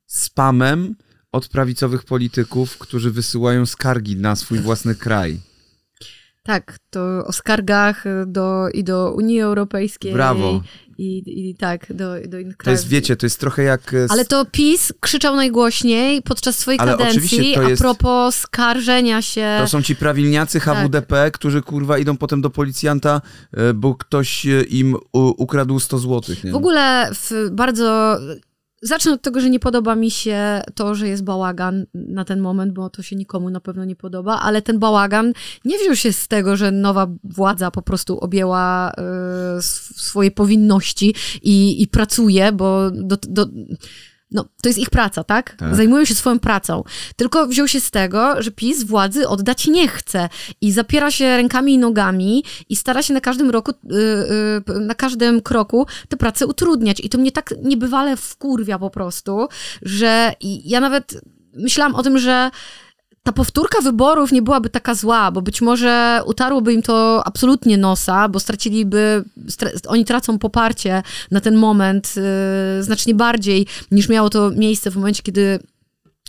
spamem 0.05 0.95
od 1.31 1.47
prawicowych 1.47 2.03
polityków, 2.03 2.77
którzy 2.77 3.11
wysyłają 3.11 3.65
skargi 3.65 4.15
na 4.15 4.35
swój 4.35 4.59
własny 4.59 4.95
kraj. 4.95 5.39
Tak, 6.43 6.77
to 6.89 6.99
o 7.25 7.31
skargach 7.31 8.03
do, 8.27 8.69
i 8.73 8.83
do 8.83 9.13
Unii 9.13 9.41
Europejskiej. 9.41 10.13
Brawo. 10.13 10.61
I, 10.97 11.23
i 11.49 11.55
tak, 11.55 11.93
do, 11.93 12.13
do 12.27 12.39
innych 12.39 12.57
To 12.57 12.63
krajów. 12.63 12.79
jest, 12.79 12.89
wiecie, 12.89 13.15
to 13.17 13.25
jest 13.25 13.39
trochę 13.39 13.63
jak... 13.63 13.93
s- 13.93 14.11
Ale 14.11 14.25
to 14.25 14.45
PiS 14.51 14.93
krzyczał 14.99 15.35
najgłośniej 15.35 16.21
podczas 16.21 16.57
swojej 16.57 16.79
Ale 16.79 16.97
kadencji 16.97 17.53
to 17.55 17.69
jest- 17.69 17.81
a 17.81 17.83
propos 17.83 18.35
skarżenia 18.35 19.21
się. 19.21 19.57
To 19.61 19.67
są 19.67 19.81
ci 19.81 19.95
prawilniacy 19.95 20.59
HWDP, 20.59 21.31
którzy 21.31 21.61
kurwa 21.61 21.97
idą 21.97 22.17
potem 22.17 22.41
do 22.41 22.49
policjanta, 22.49 23.21
e, 23.53 23.73
bo 23.73 23.95
ktoś 23.95 24.45
im 24.69 24.95
ukradł 25.13 25.79
100 25.79 25.97
złotych. 25.97 26.39
W 26.51 26.55
ogóle 26.55 27.09
w 27.13 27.49
bardzo. 27.51 28.17
Zacznę 28.81 29.11
od 29.11 29.21
tego, 29.21 29.41
że 29.41 29.49
nie 29.49 29.59
podoba 29.59 29.95
mi 29.95 30.11
się 30.11 30.61
to, 30.75 30.95
że 30.95 31.07
jest 31.07 31.23
bałagan 31.23 31.85
na 31.93 32.25
ten 32.25 32.39
moment, 32.39 32.73
bo 32.73 32.89
to 32.89 33.03
się 33.03 33.15
nikomu 33.15 33.49
na 33.49 33.59
pewno 33.59 33.85
nie 33.85 33.95
podoba, 33.95 34.39
ale 34.39 34.61
ten 34.61 34.79
bałagan 34.79 35.33
nie 35.65 35.77
wziął 35.77 35.95
się 35.95 36.13
z 36.13 36.27
tego, 36.27 36.55
że 36.57 36.71
nowa 36.71 37.07
władza 37.23 37.71
po 37.71 37.81
prostu 37.81 38.19
objęła 38.19 38.91
y, 38.91 38.93
sw- 39.57 40.01
swoje 40.01 40.31
powinności 40.31 41.15
i, 41.41 41.81
i 41.81 41.87
pracuje, 41.87 42.51
bo 42.51 42.91
do, 42.91 43.17
do, 43.27 43.45
no, 44.31 44.45
to 44.61 44.69
jest 44.69 44.79
ich 44.79 44.89
praca, 44.89 45.23
tak? 45.23 45.55
Tak. 45.55 45.75
Zajmują 45.75 46.05
się 46.05 46.15
swoją 46.15 46.39
pracą. 46.39 46.83
Tylko 47.15 47.47
wziął 47.47 47.67
się 47.67 47.79
z 47.79 47.91
tego, 47.91 48.41
że 48.41 48.51
PiS 48.51 48.83
władzy 48.83 49.27
oddać 49.27 49.67
nie 49.67 49.87
chce 49.87 50.29
i 50.61 50.71
zapiera 50.71 51.11
się 51.11 51.37
rękami 51.37 51.73
i 51.73 51.77
nogami 51.77 52.43
i 52.69 52.75
stara 52.75 53.03
się 53.03 53.13
na 53.13 53.21
każdym 53.21 53.49
roku, 53.49 53.71
y, 53.71 53.95
y, 54.75 54.79
na 54.79 54.95
każdym 54.95 55.41
kroku 55.41 55.87
tę 56.09 56.17
pracę 56.17 56.47
utrudniać. 56.47 56.99
I 56.99 57.09
to 57.09 57.17
mnie 57.17 57.31
tak 57.31 57.53
niebywale 57.63 58.17
wkurwia 58.17 58.79
po 58.79 58.89
prostu, 58.89 59.47
że 59.81 60.33
ja 60.41 60.79
nawet 60.79 61.21
myślałam 61.53 61.95
o 61.95 62.03
tym, 62.03 62.17
że 62.17 62.51
ta 63.23 63.31
powtórka 63.31 63.81
wyborów 63.81 64.31
nie 64.31 64.41
byłaby 64.41 64.69
taka 64.69 64.95
zła, 64.95 65.31
bo 65.31 65.41
być 65.41 65.61
może 65.61 66.21
utarłoby 66.25 66.73
im 66.73 66.81
to 66.81 67.21
absolutnie 67.25 67.77
nosa, 67.77 68.29
bo 68.29 68.39
straciliby, 68.39 69.23
stra 69.49 69.69
oni 69.87 70.05
tracą 70.05 70.39
poparcie 70.39 71.03
na 71.31 71.41
ten 71.41 71.55
moment 71.55 72.13
y, 72.79 72.83
znacznie 72.83 73.13
bardziej 73.15 73.67
niż 73.91 74.09
miało 74.09 74.29
to 74.29 74.51
miejsce 74.51 74.91
w 74.91 74.95
momencie, 74.95 75.23
kiedy 75.23 75.59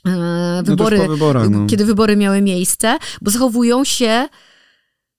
e, 0.06 0.62
wybory, 0.64 0.98
po 0.98 1.08
wyborach, 1.08 1.50
no. 1.50 1.66
kiedy 1.66 1.84
wybory 1.84 2.16
miały 2.16 2.42
miejsce, 2.42 2.98
bo 3.22 3.30
zachowują 3.30 3.84
się, 3.84 4.28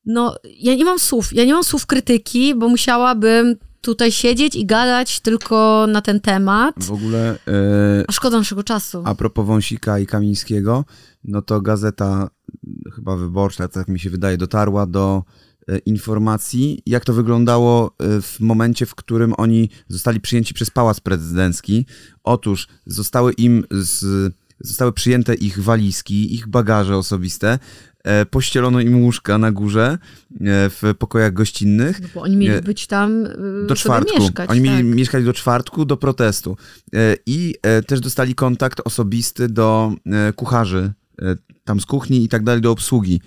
no 0.05 0.35
ja 0.59 0.75
nie 0.75 0.85
mam 0.85 0.99
słów, 0.99 1.33
ja 1.33 1.45
nie 1.45 1.53
mam 1.53 1.63
słów 1.63 1.85
krytyki, 1.85 2.55
bo 2.55 2.67
musiałabym 2.69 3.55
tutaj 3.81 4.11
siedzieć 4.11 4.55
i 4.55 4.65
gadać 4.65 5.19
tylko 5.19 5.85
na 5.89 6.01
ten 6.01 6.19
temat, 6.19 6.75
W 6.77 6.91
ogóle 6.91 7.37
e, 7.47 8.03
a 8.07 8.11
szkoda 8.11 8.37
naszego 8.37 8.63
czasu. 8.63 9.03
a 9.05 9.15
propos 9.15 9.45
Wąsika 9.47 9.99
i 9.99 10.07
Kamińskiego, 10.07 10.85
no 11.23 11.41
to 11.41 11.61
gazeta 11.61 12.29
m, 12.63 12.91
chyba 12.95 13.15
wyborcza, 13.17 13.67
tak 13.67 13.87
mi 13.87 13.99
się 13.99 14.09
wydaje, 14.09 14.37
dotarła 14.37 14.85
do 14.85 15.23
e, 15.67 15.77
informacji, 15.77 16.81
jak 16.85 17.05
to 17.05 17.13
wyglądało 17.13 17.95
e, 17.99 18.21
w 18.21 18.39
momencie, 18.39 18.85
w 18.85 18.95
którym 18.95 19.33
oni 19.37 19.69
zostali 19.87 20.19
przyjęci 20.19 20.53
przez 20.53 20.69
Pałac 20.69 20.99
Prezydencki. 20.99 21.85
Otóż 22.23 22.67
zostały 22.85 23.33
im 23.33 23.63
z, 23.71 24.33
zostały 24.59 24.93
przyjęte 24.93 25.33
ich 25.35 25.59
walizki, 25.59 26.35
ich 26.35 26.47
bagaże 26.47 26.97
osobiste, 26.97 27.59
e, 28.03 28.25
pościelono 28.25 28.79
im 28.79 29.03
łóżka 29.03 29.37
na 29.37 29.51
górze 29.51 29.97
w 30.69 30.93
pokojach 30.99 31.33
gościnnych. 31.33 32.01
No 32.01 32.07
bo 32.15 32.21
oni 32.21 32.37
mieli 32.37 32.61
być 32.61 32.87
tam 32.87 33.23
do 33.67 33.75
czwartku. 33.75 34.19
mieszkać. 34.19 34.49
Oni 34.49 34.61
mieli 34.61 34.77
tak. 34.77 34.97
mieszkać 34.97 35.25
do 35.25 35.33
czwartku, 35.33 35.85
do 35.85 35.97
protestu. 35.97 36.57
I 37.25 37.55
też 37.87 37.99
dostali 37.99 38.35
kontakt 38.35 38.81
osobisty 38.85 39.49
do 39.49 39.93
kucharzy, 40.35 40.93
tam 41.63 41.79
z 41.79 41.85
kuchni 41.85 42.23
i 42.23 42.29
tak 42.29 42.43
dalej, 42.43 42.61
do 42.61 42.71
obsługi 42.71 43.21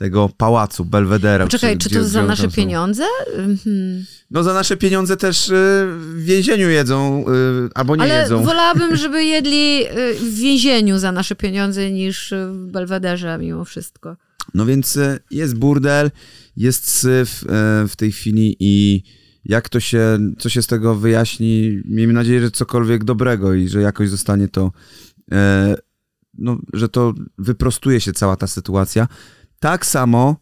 tego 0.00 0.30
pałacu, 0.36 0.84
Belwedera. 0.84 1.44
Poczekaj, 1.44 1.78
czy 1.78 1.90
to 1.90 2.04
za 2.04 2.22
nasze 2.22 2.48
pieniądze? 2.48 3.04
Mhm. 3.36 4.04
No 4.30 4.42
za 4.42 4.54
nasze 4.54 4.76
pieniądze 4.76 5.16
też 5.16 5.50
e, 5.50 5.52
w 5.52 6.22
więzieniu 6.24 6.68
jedzą, 6.68 7.24
e, 7.26 7.32
albo 7.74 7.96
nie 7.96 8.02
Ale 8.02 8.22
jedzą. 8.22 8.44
wolałabym, 8.44 8.96
żeby 8.96 9.24
jedli 9.24 9.86
y, 9.86 10.14
w 10.14 10.34
więzieniu 10.34 10.98
za 10.98 11.12
nasze 11.12 11.34
pieniądze 11.34 11.90
niż 11.90 12.34
w 12.52 12.66
Belwederze 12.66 13.38
mimo 13.40 13.64
wszystko. 13.64 14.16
No 14.54 14.66
więc 14.66 14.96
e, 14.96 15.18
jest 15.30 15.58
burdel, 15.58 16.10
jest 16.56 16.88
syf 16.88 17.42
e, 17.42 17.88
w 17.88 17.96
tej 17.96 18.12
chwili 18.12 18.56
i 18.60 19.02
jak 19.44 19.68
to 19.68 19.80
się, 19.80 20.18
co 20.38 20.48
się 20.48 20.62
z 20.62 20.66
tego 20.66 20.94
wyjaśni, 20.94 21.82
miejmy 21.84 22.12
nadzieję, 22.12 22.40
że 22.40 22.50
cokolwiek 22.50 23.04
dobrego 23.04 23.54
i 23.54 23.68
że 23.68 23.80
jakoś 23.80 24.08
zostanie 24.08 24.48
to, 24.48 24.72
e, 25.32 25.74
no, 26.40 26.58
że 26.72 26.88
to 26.88 27.14
wyprostuje 27.38 28.00
się 28.00 28.12
cała 28.12 28.36
ta 28.36 28.46
sytuacja. 28.46 29.08
Tak 29.58 29.86
samo, 29.86 30.36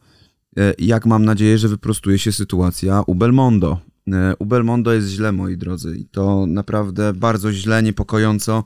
e, 0.56 0.74
jak 0.78 1.06
mam 1.06 1.24
nadzieję, 1.24 1.58
że 1.58 1.68
wyprostuje 1.68 2.18
się 2.18 2.32
sytuacja 2.32 3.02
u 3.06 3.14
Belmondo. 3.14 3.80
E, 4.12 4.34
u 4.38 4.46
Belmondo 4.46 4.92
jest 4.92 5.08
źle, 5.08 5.32
moi 5.32 5.56
drodzy, 5.56 5.96
i 5.96 6.04
to 6.04 6.46
naprawdę 6.46 7.12
bardzo 7.12 7.52
źle, 7.52 7.82
niepokojąco. 7.82 8.64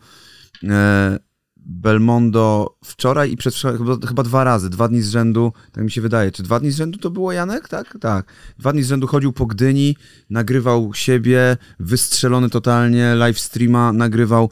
E, 0.64 1.18
Belmondo 1.66 2.76
wczoraj 2.84 3.32
i 3.32 3.36
przedwczoraj, 3.36 3.78
chyba, 3.78 4.06
chyba 4.06 4.22
dwa 4.22 4.44
razy, 4.44 4.70
dwa 4.70 4.88
dni 4.88 5.02
z 5.02 5.10
rzędu, 5.10 5.52
tak 5.72 5.84
mi 5.84 5.90
się 5.90 6.00
wydaje. 6.00 6.32
Czy 6.32 6.42
dwa 6.42 6.60
dni 6.60 6.70
z 6.70 6.76
rzędu 6.76 6.98
to 6.98 7.10
było 7.10 7.32
Janek? 7.32 7.68
Tak, 7.68 7.98
tak. 8.00 8.32
Dwa 8.58 8.72
dni 8.72 8.82
z 8.82 8.88
rzędu 8.88 9.06
chodził 9.06 9.32
po 9.32 9.46
Gdyni, 9.46 9.96
nagrywał 10.30 10.94
siebie, 10.94 11.56
wystrzelony 11.80 12.50
totalnie, 12.50 13.14
live 13.14 13.38
streama 13.38 13.92
nagrywał, 13.92 14.50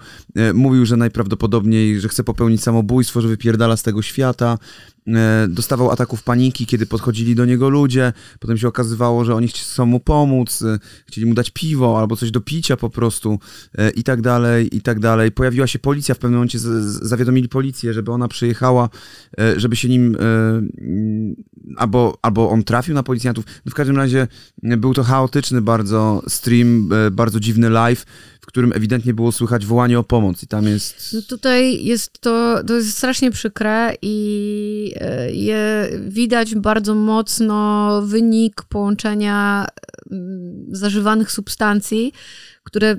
mówił, 0.54 0.86
że 0.86 0.96
najprawdopodobniej, 0.96 2.00
że 2.00 2.08
chce 2.08 2.24
popełnić 2.24 2.62
samobójstwo, 2.62 3.20
że 3.20 3.28
wypierdala 3.28 3.76
z 3.76 3.82
tego 3.82 4.02
świata, 4.02 4.58
e, 5.06 5.46
dostawał 5.48 5.90
ataków 5.90 6.22
paniki, 6.22 6.66
kiedy 6.66 6.86
podchodzili 6.86 7.34
do 7.34 7.44
niego 7.44 7.68
ludzie, 7.68 8.12
potem 8.40 8.58
się 8.58 8.68
okazywało, 8.68 9.24
że 9.24 9.34
oni 9.34 9.48
chcą 9.48 9.86
mu 9.86 10.00
pomóc, 10.00 10.62
e, 10.62 10.78
chcieli 11.06 11.26
mu 11.26 11.34
dać 11.34 11.50
piwo 11.50 11.98
albo 11.98 12.16
coś 12.16 12.30
do 12.30 12.40
picia 12.40 12.76
po 12.76 12.90
prostu 12.90 13.38
e, 13.78 13.90
i 13.90 14.02
tak 14.02 14.20
dalej, 14.20 14.76
i 14.76 14.80
tak 14.80 15.00
dalej. 15.00 15.32
Pojawiła 15.32 15.66
się 15.66 15.78
policja 15.78 16.14
w 16.14 16.18
pewnym 16.18 16.38
momencie, 16.38 16.58
zawiadomili 16.88 17.48
policję, 17.48 17.92
żeby 17.92 18.12
ona 18.12 18.28
przyjechała, 18.28 18.88
e, 19.40 19.60
żeby 19.60 19.76
się 19.76 19.88
nim 19.88 20.14
e, 20.14 20.18
mm, 20.18 21.34
albo, 21.76 22.18
albo 22.22 22.50
on 22.50 22.64
trafił 22.64 22.94
na 22.94 23.02
policjantów. 23.02 23.44
No 23.66 23.70
w 23.70 23.74
każdym 23.74 23.96
razie 23.96 24.28
e, 24.62 24.76
był 24.76 24.94
to 24.94 25.04
chaotyczny 25.04 25.62
bardzo 25.62 26.22
stream, 26.28 26.88
e, 26.92 27.10
bardzo 27.10 27.40
dziwny 27.40 27.70
live, 27.70 28.04
w 28.40 28.46
którym 28.46 28.72
ewidentnie 28.72 29.14
było 29.14 29.32
słychać 29.32 29.66
wołanie 29.66 29.98
o 29.98 30.04
pomoc 30.04 30.42
i 30.42 30.46
tam 30.46 30.66
jest... 30.66 31.10
No 31.12 31.22
tutaj 31.22 31.84
jest 31.84 32.20
to, 32.20 32.64
to 32.66 32.74
jest 32.74 32.96
strasznie 32.96 33.30
przykre 33.30 33.94
i 34.02 34.94
e, 35.00 35.32
je, 35.32 35.90
widać 36.00 36.54
bardzo 36.54 36.94
mocno 36.94 38.02
wynik 38.02 38.62
połączenia 38.62 39.66
mm, 40.10 40.66
zażywanych 40.70 41.32
substancji, 41.32 42.12
które 42.62 42.96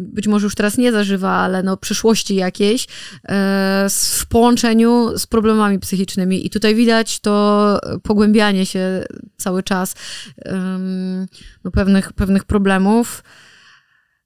być 0.00 0.28
może 0.28 0.44
już 0.44 0.54
teraz 0.54 0.78
nie 0.78 0.92
zażywa, 0.92 1.30
ale 1.30 1.62
no 1.62 1.76
przyszłości 1.76 2.34
jakiejś, 2.34 2.86
e, 3.28 3.86
w 4.18 4.26
połączeniu 4.26 5.18
z 5.18 5.26
problemami 5.26 5.78
psychicznymi. 5.78 6.46
I 6.46 6.50
tutaj 6.50 6.74
widać 6.74 7.20
to 7.20 7.78
pogłębianie 8.02 8.66
się 8.66 9.04
cały 9.36 9.62
czas 9.62 9.94
no, 11.64 11.70
pewnych, 11.70 12.12
pewnych 12.12 12.44
problemów. 12.44 13.22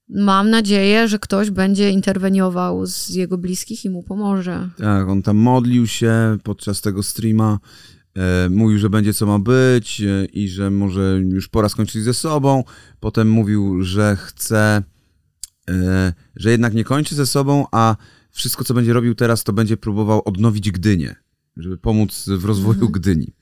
Mam 0.09 0.49
nadzieję, 0.49 1.07
że 1.07 1.19
ktoś 1.19 1.49
będzie 1.49 1.89
interweniował 1.89 2.85
z 2.85 3.09
jego 3.09 3.37
bliskich 3.37 3.85
i 3.85 3.89
mu 3.89 4.03
pomoże. 4.03 4.69
Tak, 4.77 5.09
on 5.09 5.21
tam 5.21 5.37
modlił 5.37 5.87
się 5.87 6.37
podczas 6.43 6.81
tego 6.81 7.03
streama, 7.03 7.59
e, 8.15 8.49
mówił, 8.49 8.79
że 8.79 8.89
będzie 8.89 9.13
co 9.13 9.25
ma 9.25 9.39
być 9.39 10.01
e, 10.01 10.25
i 10.25 10.49
że 10.49 10.71
może 10.71 11.21
już 11.29 11.47
pora 11.47 11.69
skończyć 11.69 12.03
ze 12.03 12.13
sobą. 12.13 12.63
Potem 12.99 13.29
mówił, 13.29 13.83
że 13.83 14.17
chce, 14.19 14.83
e, 15.69 16.13
że 16.35 16.51
jednak 16.51 16.73
nie 16.73 16.83
kończy 16.83 17.15
ze 17.15 17.25
sobą, 17.25 17.65
a 17.71 17.95
wszystko, 18.31 18.63
co 18.63 18.73
będzie 18.73 18.93
robił 18.93 19.15
teraz, 19.15 19.43
to 19.43 19.53
będzie 19.53 19.77
próbował 19.77 20.21
odnowić 20.25 20.71
Gdynię, 20.71 21.15
żeby 21.57 21.77
pomóc 21.77 22.25
w 22.27 22.45
rozwoju 22.45 22.89
Gdyni. 22.89 23.33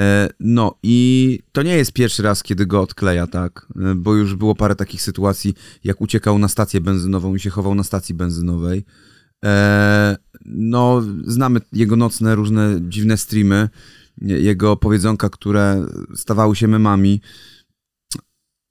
E, 0.00 0.28
No 0.40 0.78
i 0.82 1.38
to 1.52 1.62
nie 1.62 1.76
jest 1.76 1.92
pierwszy 1.92 2.22
raz, 2.22 2.42
kiedy 2.42 2.66
go 2.66 2.80
odkleja, 2.80 3.26
tak? 3.26 3.66
E, 3.76 3.94
Bo 3.94 4.14
już 4.14 4.34
było 4.34 4.54
parę 4.54 4.76
takich 4.76 5.02
sytuacji, 5.02 5.54
jak 5.84 6.00
uciekał 6.00 6.38
na 6.38 6.48
stację 6.48 6.80
benzynową 6.80 7.34
i 7.34 7.40
się 7.40 7.50
chował 7.50 7.74
na 7.74 7.84
stacji 7.84 8.14
benzynowej. 8.14 8.84
E, 9.44 10.16
No, 10.44 11.02
znamy 11.24 11.60
jego 11.72 11.96
nocne 11.96 12.34
różne 12.34 12.78
dziwne 12.80 13.16
streamy, 13.16 13.68
jego 14.22 14.76
powiedzonka, 14.76 15.28
które 15.28 15.86
stawały 16.14 16.56
się 16.56 16.68
memami. 16.68 17.20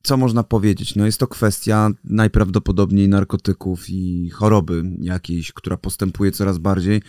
Co 0.04 0.18
można 0.18 0.44
powiedzieć? 0.44 0.96
No 0.96 1.06
jest 1.06 1.20
to 1.20 1.28
kwestia 1.28 1.90
najprawdopodobniej 2.04 3.10
narkotyków 3.10 3.90
i 3.90 4.30
choroby 4.30 4.84
jakiejś, 5.02 5.52
która 5.52 5.78
postępuje 5.78 6.32
coraz 6.32 6.58
bardziej. 6.58 7.02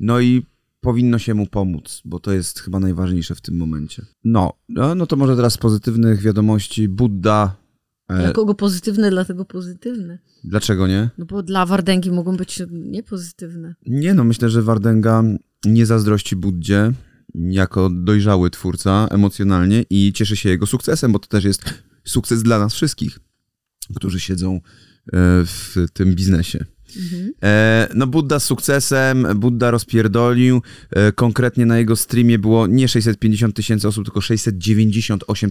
No 0.00 0.20
i 0.20 0.46
powinno 0.80 1.18
się 1.18 1.34
mu 1.34 1.46
pomóc, 1.46 2.02
bo 2.04 2.20
to 2.20 2.32
jest 2.32 2.60
chyba 2.60 2.80
najważniejsze 2.80 3.34
w 3.34 3.40
tym 3.40 3.56
momencie. 3.56 4.06
No, 4.24 4.52
no, 4.68 4.94
no 4.94 5.06
to 5.06 5.16
może 5.16 5.36
teraz 5.36 5.52
z 5.52 5.58
pozytywnych 5.58 6.20
wiadomości. 6.20 6.88
Buddha. 6.88 7.56
E, 8.08 8.18
Dla 8.18 8.32
kogo 8.32 8.54
pozytywne, 8.54 9.10
dlatego 9.10 9.44
pozytywne. 9.44 10.18
dlaczego 10.44 10.86
nie? 10.86 11.10
No 11.18 11.24
bo 11.24 11.42
dla 11.42 11.66
Wardęgi 11.66 12.10
mogą 12.10 12.36
być 12.36 12.62
niepozytywne. 12.70 13.74
Nie 13.86 14.14
no, 14.14 14.24
myślę, 14.24 14.50
że 14.50 14.62
Wardenga 14.62 15.22
nie 15.64 15.86
zazdrości 15.86 16.36
Buddzie 16.36 16.92
jako 17.34 17.90
dojrzały 17.90 18.50
twórca 18.50 19.08
emocjonalnie 19.10 19.84
i 19.90 20.12
cieszy 20.12 20.36
się 20.36 20.48
jego 20.48 20.66
sukcesem, 20.66 21.12
bo 21.12 21.18
to 21.18 21.28
też 21.28 21.44
jest 21.44 21.64
sukces 22.04 22.42
dla 22.42 22.58
nas 22.58 22.74
wszystkich, 22.74 23.18
którzy 23.96 24.20
siedzą 24.20 24.54
e, 24.54 24.60
w 25.44 25.74
tym 25.92 26.14
biznesie. 26.14 26.64
E, 27.42 27.88
No 27.94 28.06
Budda 28.06 28.40
z 28.40 28.44
sukcesem, 28.44 29.26
Budda 29.36 29.70
rozpierdolił, 29.70 30.62
e, 30.90 31.12
konkretnie 31.12 31.66
na 31.66 31.78
jego 31.78 31.96
streamie 31.96 32.38
było 32.38 32.66
nie 32.66 32.88
650 32.88 33.56
tysięcy 33.56 33.88
osób, 33.88 34.04
tylko 34.04 34.20
698 34.20 35.50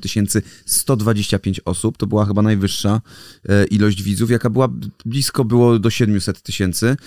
125 0.66 1.62
osób, 1.66 1.98
to 1.98 2.08
była 2.08 2.26
chyba 2.26 2.42
najwyższa 2.42 3.02
e, 3.50 3.66
ilość 3.66 4.04
widzów, 4.04 4.32
jaka 4.32 4.50
była 4.50 4.70
blisko 5.06 5.46
było 5.46 5.80
do 5.80 5.90
700 5.90 6.42
tysięcy 6.42 6.98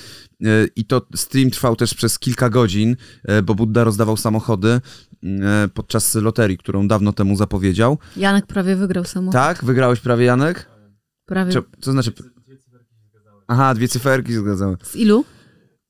E, 0.45 0.67
i 0.77 0.85
to 0.85 1.07
stream 1.15 1.51
trwał 1.51 1.77
też 1.77 1.95
przez 1.95 2.19
kilka 2.19 2.51
godzin, 2.51 2.97
e, 3.25 3.43
bo 3.43 3.55
Budda 3.55 3.85
rozdawał 3.85 4.17
samochody 4.17 4.69
e, 4.69 5.69
podczas 5.75 6.15
loterii, 6.15 6.59
którą 6.59 6.89
dawno 6.89 7.13
temu 7.13 7.37
zapowiedział. 7.37 7.99
Janek 8.17 8.47
prawie 8.47 8.77
wygrał 8.77 9.05
samochód. 9.05 9.33
Tak? 9.33 9.65
Wygrałeś 9.65 10.01
prawie, 10.01 10.25
Janek? 10.25 10.71
Prawie. 11.27 11.53
Czy, 11.53 11.63
co 11.81 11.93
znaczy... 11.93 12.13
Aha, 13.53 13.75
dwie 13.75 13.89
cyferki 13.89 14.33
się 14.33 14.41
zgadzały. 14.41 14.77
Z 14.83 14.97
ilu? 14.97 15.25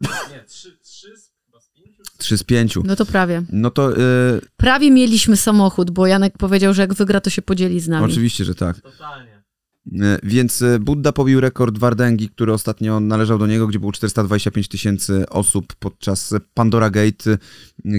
Nie, 0.00 0.44
trzy, 0.46 0.78
trzy 0.82 1.16
z, 1.16 1.32
chyba 1.46 1.60
z 1.60 1.68
pięciu. 1.70 2.02
Trzy 2.18 2.38
z 2.38 2.42
pięciu. 2.44 2.82
No 2.86 2.96
to 2.96 3.06
prawie. 3.06 3.42
No 3.52 3.70
to 3.70 3.96
y, 3.98 4.40
Prawie 4.56 4.90
mieliśmy 4.90 5.36
samochód, 5.36 5.90
bo 5.90 6.06
Janek 6.06 6.38
powiedział, 6.38 6.74
że 6.74 6.82
jak 6.82 6.94
wygra, 6.94 7.20
to 7.20 7.30
się 7.30 7.42
podzieli 7.42 7.80
z 7.80 7.88
nami. 7.88 8.12
oczywiście, 8.12 8.44
że 8.44 8.54
tak. 8.54 8.80
Totalnie. 8.80 9.40
Y, 9.92 9.98
Więc 10.22 10.62
y, 10.62 10.78
Budda 10.78 11.12
pobił 11.12 11.40
rekord 11.40 11.78
Wardęgi, 11.78 12.28
który 12.28 12.52
ostatnio 12.52 13.00
należał 13.00 13.38
do 13.38 13.46
niego, 13.46 13.66
gdzie 13.66 13.78
było 13.78 13.92
425 13.92 14.68
tysięcy 14.68 15.28
osób 15.28 15.74
podczas 15.78 16.34
Pandora 16.54 16.90
Gate, 16.90 17.38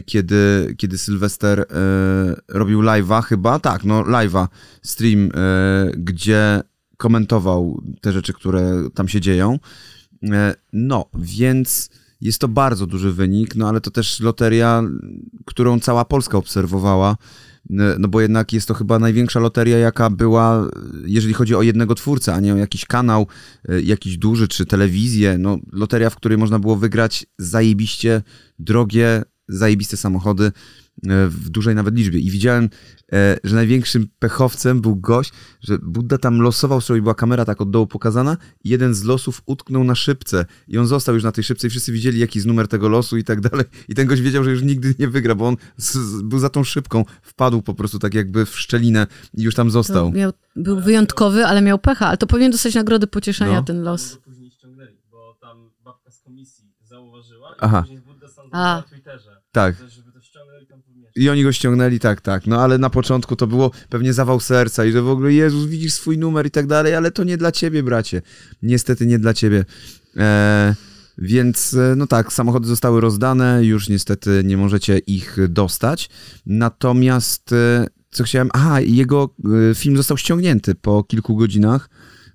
kiedy, 0.05 0.73
kiedy 0.77 0.97
Sylwester 0.97 1.59
y, 1.59 1.65
robił 2.47 2.81
live'a 2.81 3.23
chyba, 3.23 3.59
tak, 3.59 3.83
no 3.83 4.03
live'a, 4.03 4.47
stream, 4.83 5.25
y, 5.25 5.31
gdzie 5.97 6.61
komentował 7.01 7.81
te 8.01 8.11
rzeczy, 8.11 8.33
które 8.33 8.89
tam 8.93 9.07
się 9.07 9.21
dzieją. 9.21 9.59
E, 10.23 10.55
No, 10.73 11.05
więc 11.13 11.89
jest 12.21 12.39
to 12.39 12.47
bardzo 12.47 12.87
duży 12.87 13.11
wynik, 13.11 13.55
no 13.55 13.69
ale 13.69 13.81
to 13.81 13.91
też 13.91 14.19
loteria, 14.19 14.83
którą 15.45 15.79
cała 15.79 16.05
Polska 16.05 16.37
obserwowała, 16.37 17.17
e, 17.69 17.95
no 17.99 18.07
bo 18.07 18.21
jednak 18.21 18.53
jest 18.53 18.67
to 18.67 18.73
chyba 18.73 18.99
największa 18.99 19.39
loteria, 19.39 19.77
jaka 19.77 20.09
była, 20.09 20.69
jeżeli 21.05 21.33
chodzi 21.33 21.55
o 21.55 21.61
jednego 21.61 21.95
twórcę, 21.95 22.33
a 22.33 22.39
nie 22.39 22.53
o 22.53 22.57
jakiś 22.57 22.85
kanał, 22.85 23.27
e, 23.69 23.81
jakiś 23.81 24.17
duży, 24.17 24.47
czy 24.47 24.65
telewizję, 24.65 25.37
no 25.37 25.57
loteria, 25.71 26.09
w 26.09 26.15
której 26.15 26.37
można 26.37 26.59
było 26.59 26.75
wygrać 26.75 27.25
zajebiście 27.37 28.21
drogie, 28.59 29.23
zajebiste 29.47 29.97
samochody 29.97 30.51
w 31.03 31.49
dużej 31.49 31.75
nawet 31.75 31.95
liczbie. 31.95 32.19
I 32.19 32.31
widziałem, 32.31 32.69
e, 33.13 33.37
że 33.43 33.55
największym 33.55 34.07
pechowcem 34.19 34.81
był 34.81 34.95
gość, 34.95 35.31
że 35.61 35.77
Budda 35.79 36.17
tam 36.17 36.41
losował 36.41 36.81
sobie, 36.81 37.01
była 37.01 37.15
kamera 37.15 37.45
tak 37.45 37.61
od 37.61 37.71
dołu 37.71 37.87
pokazana 37.87 38.37
i 38.63 38.69
jeden 38.69 38.93
z 38.93 39.03
losów 39.03 39.41
utknął 39.45 39.83
na 39.83 39.95
szybce 39.95 40.45
i 40.67 40.77
on 40.77 40.87
został 40.87 41.15
już 41.15 41.23
na 41.23 41.31
tej 41.31 41.43
szybce 41.43 41.67
i 41.67 41.69
wszyscy 41.69 41.91
widzieli, 41.91 42.19
jaki 42.19 42.39
jest 42.39 42.47
numer 42.47 42.67
tego 42.67 42.89
losu 42.89 43.17
i 43.17 43.23
tak 43.23 43.41
dalej. 43.41 43.65
I 43.89 43.95
ten 43.95 44.07
gość 44.07 44.21
wiedział, 44.21 44.43
że 44.43 44.51
już 44.51 44.61
nigdy 44.63 44.95
nie 44.99 45.07
wygra, 45.07 45.35
bo 45.35 45.47
on 45.47 45.55
z, 45.77 45.93
z, 45.93 46.21
był 46.21 46.39
za 46.39 46.49
tą 46.49 46.63
szybką, 46.63 47.05
wpadł 47.21 47.61
po 47.61 47.73
prostu 47.73 47.99
tak 47.99 48.13
jakby 48.13 48.45
w 48.45 48.59
szczelinę 48.59 49.07
i 49.33 49.41
już 49.41 49.55
tam 49.55 49.71
został. 49.71 50.11
miał, 50.11 50.31
był 50.55 50.79
wyjątkowy, 50.81 51.45
ale 51.45 51.61
miał 51.61 51.79
pecha, 51.79 52.07
ale 52.07 52.17
to 52.17 52.27
powinien 52.27 52.51
dostać 52.51 52.75
nagrody 52.75 53.07
pocieszenia 53.07 53.53
No. 53.55 53.63
ten 53.63 53.81
los. 53.83 54.17
Później 54.25 54.51
ściągnęli, 54.51 54.97
bo 55.11 55.37
tam 55.41 55.69
babka 55.83 56.11
z 56.11 56.21
komisji 56.21 56.65
zauważyła 56.83 57.49
i 57.51 57.55
Aha. 57.59 57.81
później 57.81 57.99
Budda 58.01 58.27
sam 58.27 58.45
A. 58.51 58.57
na 58.75 58.81
Twitterze. 58.89 59.41
Tak. 59.51 59.75
Że- 59.75 59.89
Żeby 59.89 60.11
to 60.11 60.21
ściągnęli 60.21 60.65
tam 60.67 60.81
pomieszczać. 60.81 61.00
I 61.15 61.29
oni 61.29 61.43
go 61.43 61.51
ściągnęli, 61.51 61.99
tak, 61.99 62.21
tak. 62.21 62.47
No 62.47 62.61
ale 62.61 62.77
na 62.77 62.89
początku 62.89 63.35
to 63.35 63.47
było 63.47 63.71
pewnie 63.89 64.13
zawał 64.13 64.39
serca 64.39 64.85
i 64.85 64.91
że 64.91 65.01
w 65.01 65.09
ogóle 65.09 65.33
Jezus, 65.33 65.65
widzisz 65.65 65.93
swój 65.93 66.17
numer 66.17 66.45
i 66.45 66.51
tak 66.51 66.67
dalej, 66.67 66.95
ale 66.95 67.11
to 67.11 67.23
nie 67.23 67.37
dla 67.37 67.51
ciebie, 67.51 67.83
bracie. 67.83 68.21
Niestety 68.61 69.05
nie 69.05 69.19
dla 69.19 69.33
ciebie. 69.33 69.65
E, 70.17 70.75
więc, 71.17 71.73
e, 71.73 71.95
no 71.95 72.07
tak, 72.07 72.33
samochody 72.33 72.67
zostały 72.67 73.01
rozdane, 73.01 73.65
już 73.65 73.89
niestety 73.89 74.41
nie 74.45 74.57
możecie 74.57 74.97
ich 74.97 75.37
dostać. 75.49 76.09
Natomiast 76.45 77.53
e, 77.53 77.87
co 78.11 78.23
chciałem... 78.23 78.49
Aha, 78.53 78.81
jego 78.81 79.35
y, 79.71 79.75
film 79.75 79.97
został 79.97 80.17
ściągnięty 80.17 80.75
po 80.75 81.03
kilku 81.03 81.35
godzinach. 81.35 81.89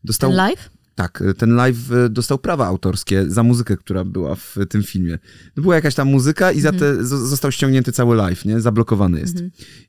Dostał... 0.04 0.30
Ten 0.30 0.36
live? 0.36 0.70
Tak, 0.96 1.22
ten 1.38 1.54
live 1.56 1.92
y, 1.92 2.08
dostał 2.08 2.38
prawa 2.38 2.66
autorskie 2.66 3.24
za 3.28 3.42
muzykę, 3.42 3.76
która 3.76 4.04
była 4.04 4.34
w 4.34 4.56
tym 4.68 4.82
filmie. 4.82 5.18
No 5.56 5.62
była 5.62 5.74
jakaś 5.74 5.94
tam 5.94 6.08
muzyka 6.08 6.52
i 6.52 6.60
za 6.60 6.72
te 6.72 7.04
został 7.04 7.52
ściągnięty 7.52 7.92
cały 7.92 8.16
live, 8.16 8.44
nie? 8.44 8.60
Zablokowany 8.60 9.20
jest. 9.20 9.36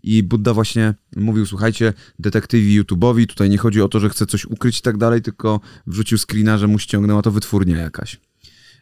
I 0.04 0.24
Budda 0.24 0.54
właśnie 0.54 0.94
mówił, 1.16 1.46
słuchajcie, 1.46 1.94
detektywi 2.20 2.82
YouTube'owi, 2.82 3.26
tutaj 3.28 3.50
nie 3.50 3.58
chodzi 3.58 3.82
o 3.82 3.88
to, 3.88 4.00
że 4.00 4.10
chce 4.10 4.26
coś 4.26 4.46
ukryć 4.46 4.80
i 4.80 4.82
tak 4.82 4.98
dalej, 4.98 5.22
tylko 5.22 5.60
wrzucił 5.88 6.18
screena, 6.18 6.58
że 6.58 6.68
mu 6.68 6.80
ściągnęła 6.80 7.22
to 7.22 7.32
wytwórnia 7.32 7.78
jakaś. 7.78 8.20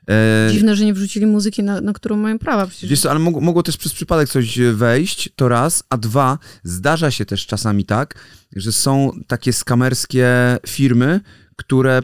E, 0.09 0.49
Dziwne, 0.51 0.75
że 0.75 0.85
nie 0.85 0.93
wrzucili 0.93 1.25
muzyki, 1.25 1.63
na, 1.63 1.81
na 1.81 1.93
którą 1.93 2.17
mają 2.17 2.39
prawa 2.39 2.67
przecież. 2.67 2.89
Wiesz 2.89 3.01
co, 3.01 3.11
ale 3.11 3.19
mogło, 3.19 3.41
mogło 3.41 3.63
też 3.63 3.77
przez 3.77 3.93
przypadek 3.93 4.29
coś 4.29 4.59
e, 4.59 4.73
wejść, 4.73 5.29
to 5.35 5.49
raz, 5.49 5.83
a 5.89 5.97
dwa, 5.97 6.37
zdarza 6.63 7.11
się 7.11 7.25
też 7.25 7.45
czasami 7.45 7.85
tak, 7.85 8.15
że 8.55 8.71
są 8.71 9.11
takie 9.27 9.53
skamerskie 9.53 10.57
firmy, 10.67 11.19
które 11.55 11.97
e, 11.97 12.01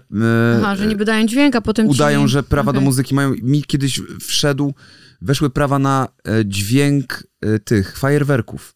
Aha, 0.58 0.76
że 0.76 0.88
niby 0.88 1.06
dają 1.06 1.28
dźwięk, 1.28 1.56
a 1.56 1.62
potem 1.62 1.88
udają, 1.88 2.26
ci... 2.26 2.32
że 2.32 2.44
prawa 2.44 2.74
do 2.74 2.80
Okej. 2.80 2.86
muzyki 2.86 3.16
mają. 3.16 3.34
Mi 3.42 3.64
kiedyś 3.64 4.02
wszedł, 4.22 4.74
weszły 5.22 5.50
prawa 5.50 5.80
na 5.80 6.08
e, 6.28 6.46
dźwięk 6.46 7.24
e, 7.42 7.60
tych 7.60 7.98
fajerwerków. 7.98 8.76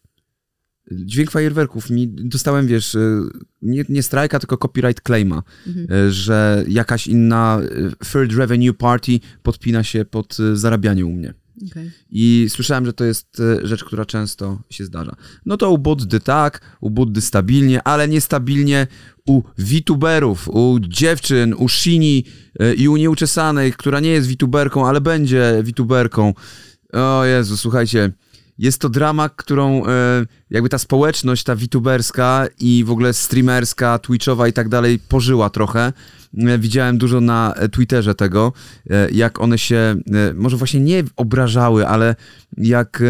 Dźwięk 0.92 1.30
fajerwerków. 1.30 1.90
Mi 1.90 2.08
dostałem, 2.08 2.66
wiesz, 2.66 2.96
nie, 3.62 3.84
nie 3.88 4.02
strajka, 4.02 4.38
tylko 4.38 4.58
copyright 4.58 5.02
claima, 5.06 5.42
Mhm. 5.66 6.12
że 6.12 6.64
jakaś 6.68 7.06
inna 7.06 7.60
third 8.12 8.32
revenue 8.32 8.74
party 8.74 9.20
podpina 9.42 9.82
się 9.84 10.04
pod 10.04 10.36
zarabianie 10.54 11.06
u 11.06 11.12
mnie. 11.12 11.34
Okej. 11.70 11.90
I 12.10 12.46
słyszałem, 12.48 12.86
że 12.86 12.92
to 12.92 13.04
jest 13.04 13.42
rzecz, 13.62 13.84
która 13.84 14.04
często 14.04 14.62
się 14.70 14.84
zdarza. 14.84 15.16
No 15.46 15.56
to 15.56 15.70
u 15.70 15.78
Buddy 15.78 16.20
tak, 16.20 16.60
u 16.80 16.90
Buddy 16.90 17.20
stabilnie, 17.20 17.82
ale 17.82 18.08
niestabilnie 18.08 18.86
u 19.26 19.42
VTuberów, 19.58 20.48
u 20.48 20.78
dziewczyn, 20.80 21.54
u 21.54 21.68
Shini 21.68 22.24
e, 22.60 22.74
i 22.74 22.88
u 22.88 22.96
nieuczesanej, 22.96 23.72
która 23.72 24.00
nie 24.00 24.10
jest 24.10 24.32
VTuberką, 24.32 24.86
ale 24.86 25.00
będzie 25.00 25.62
VTuberką. 25.62 26.34
O 26.92 27.24
Jezu, 27.24 27.56
słuchajcie, 27.56 28.12
jest 28.58 28.80
to 28.80 28.88
drama, 28.88 29.28
którą 29.28 29.86
e, 29.86 30.26
jakby 30.50 30.68
ta 30.68 30.78
społeczność, 30.78 31.44
ta 31.44 31.54
VTuberska 31.54 32.46
i 32.60 32.84
w 32.84 32.90
ogóle 32.90 33.12
streamerska, 33.12 33.98
twitchowa 33.98 34.48
i 34.48 34.52
tak 34.52 34.68
dalej 34.68 34.98
pożyła 34.98 35.50
trochę. 35.50 35.92
E, 36.38 36.58
Widziałem 36.58 36.98
dużo 36.98 37.20
na 37.20 37.54
Twitterze 37.72 38.14
tego, 38.14 38.52
jak 39.12 39.40
one 39.40 39.58
się, 39.58 39.96
może 40.34 40.56
właśnie 40.56 40.80
nie 40.80 41.04
obrażały, 41.16 41.86
ale 41.86 42.16
jak 42.56 43.02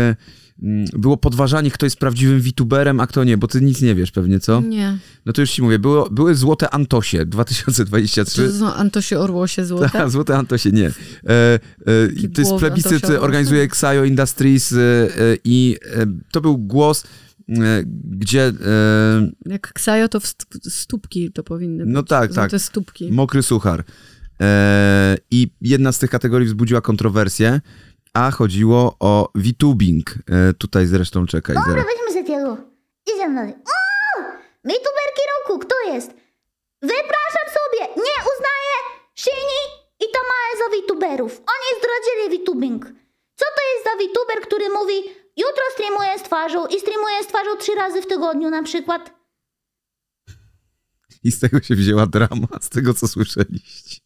było 0.93 1.17
podważanie, 1.17 1.71
kto 1.71 1.87
jest 1.87 1.97
prawdziwym 1.97 2.41
VTuberem, 2.41 3.01
a 3.01 3.07
kto 3.07 3.25
nie, 3.25 3.39
bo 3.39 3.47
ty 3.49 3.61
nic 3.61 3.83
nie 3.83 3.95
wiesz 3.95 4.11
pewnie, 4.11 4.41
co? 4.41 4.61
Nie. 4.61 4.99
No 5.27 5.33
to 5.33 5.41
już 5.41 5.51
ci 5.51 5.63
mówię, 5.63 5.79
było, 5.79 6.11
były 6.11 6.35
złote 6.35 6.71
Antosie 6.71 7.19
Czy 7.19 7.27
2023. 7.27 8.49
to 8.49 8.53
są 8.59 8.75
Antosie 8.75 9.19
Orłosie 9.19 9.65
złote? 9.67 9.91
Tak, 9.91 10.11
złote 10.17 10.37
Antosie, 10.37 10.71
nie. 10.73 10.87
E, 10.87 10.93
e, 11.27 12.29
to 12.35 12.41
jest 12.41 12.55
plebiscyt, 12.59 13.05
Antosia. 13.05 13.21
organizuje 13.21 13.63
Xayo 13.63 14.05
Industries 14.05 14.73
e, 14.73 14.77
e, 14.77 15.09
i 15.45 15.77
e, 15.97 16.07
to 16.33 16.41
był 16.41 16.59
głos, 16.59 17.05
e, 17.49 17.83
gdzie 18.05 18.43
e, 18.47 18.53
Jak 19.47 19.73
Ksajo, 19.73 20.09
to 20.09 20.21
w 20.21 20.27
stópki 20.69 21.33
to 21.33 21.43
powinny 21.43 21.85
być. 21.85 21.95
No 21.95 22.03
tak, 22.03 22.33
Złote 22.33 22.51
tak. 22.51 22.61
stópki. 22.61 23.13
mokry 23.13 23.43
suchar. 23.43 23.85
E, 24.41 25.17
I 25.31 25.51
jedna 25.61 25.93
z 25.93 25.99
tych 25.99 26.11
kategorii 26.11 26.47
wzbudziła 26.49 26.81
kontrowersję, 26.81 27.61
a 28.17 28.31
chodziło 28.31 28.97
o 29.01 29.29
VTubing. 29.35 30.11
E, 30.11 30.53
tutaj 30.55 30.87
zresztą 30.87 31.27
czekaj. 31.27 31.57
Dobra, 31.57 31.71
Zaraz. 31.71 31.87
weźmy 31.87 32.13
Zetiego. 32.13 32.57
I 33.15 33.19
ze 33.19 33.29
mną. 33.29 33.41
O! 33.41 34.21
Youtuberki 34.65 35.23
roku, 35.39 35.59
kto 35.59 35.75
jest? 35.93 36.11
Wypraszam 36.83 37.47
sobie, 37.59 37.81
nie 37.97 38.17
uznaję 38.33 38.77
Shini 39.15 39.63
i 40.01 40.05
Tamae 40.15 40.51
za 40.59 40.77
VTuberów. 40.77 41.33
Oni 41.33 41.69
zdradzili 41.81 42.39
VTubing. 42.39 42.85
Co 43.37 43.45
to 43.57 43.63
jest 43.75 43.85
za 43.85 43.91
VTuber, 44.05 44.49
który 44.49 44.71
mówi 44.71 44.95
jutro 45.37 45.63
streamuję 45.73 46.19
z 46.19 46.23
twarzą 46.23 46.67
i 46.67 46.81
streamuję 46.81 47.25
z 47.25 47.27
twarzą 47.27 47.57
trzy 47.57 47.75
razy 47.75 48.03
w 48.03 48.07
tygodniu 48.07 48.51
na 48.51 48.63
przykład? 48.63 49.11
I 51.25 51.33
z 51.33 51.41
tego 51.41 51.61
się 51.61 51.75
wzięła 51.75 52.07
drama, 52.07 52.49
z 52.61 52.69
tego 52.69 52.95
co 52.95 53.09
słyszeliście. 53.09 54.01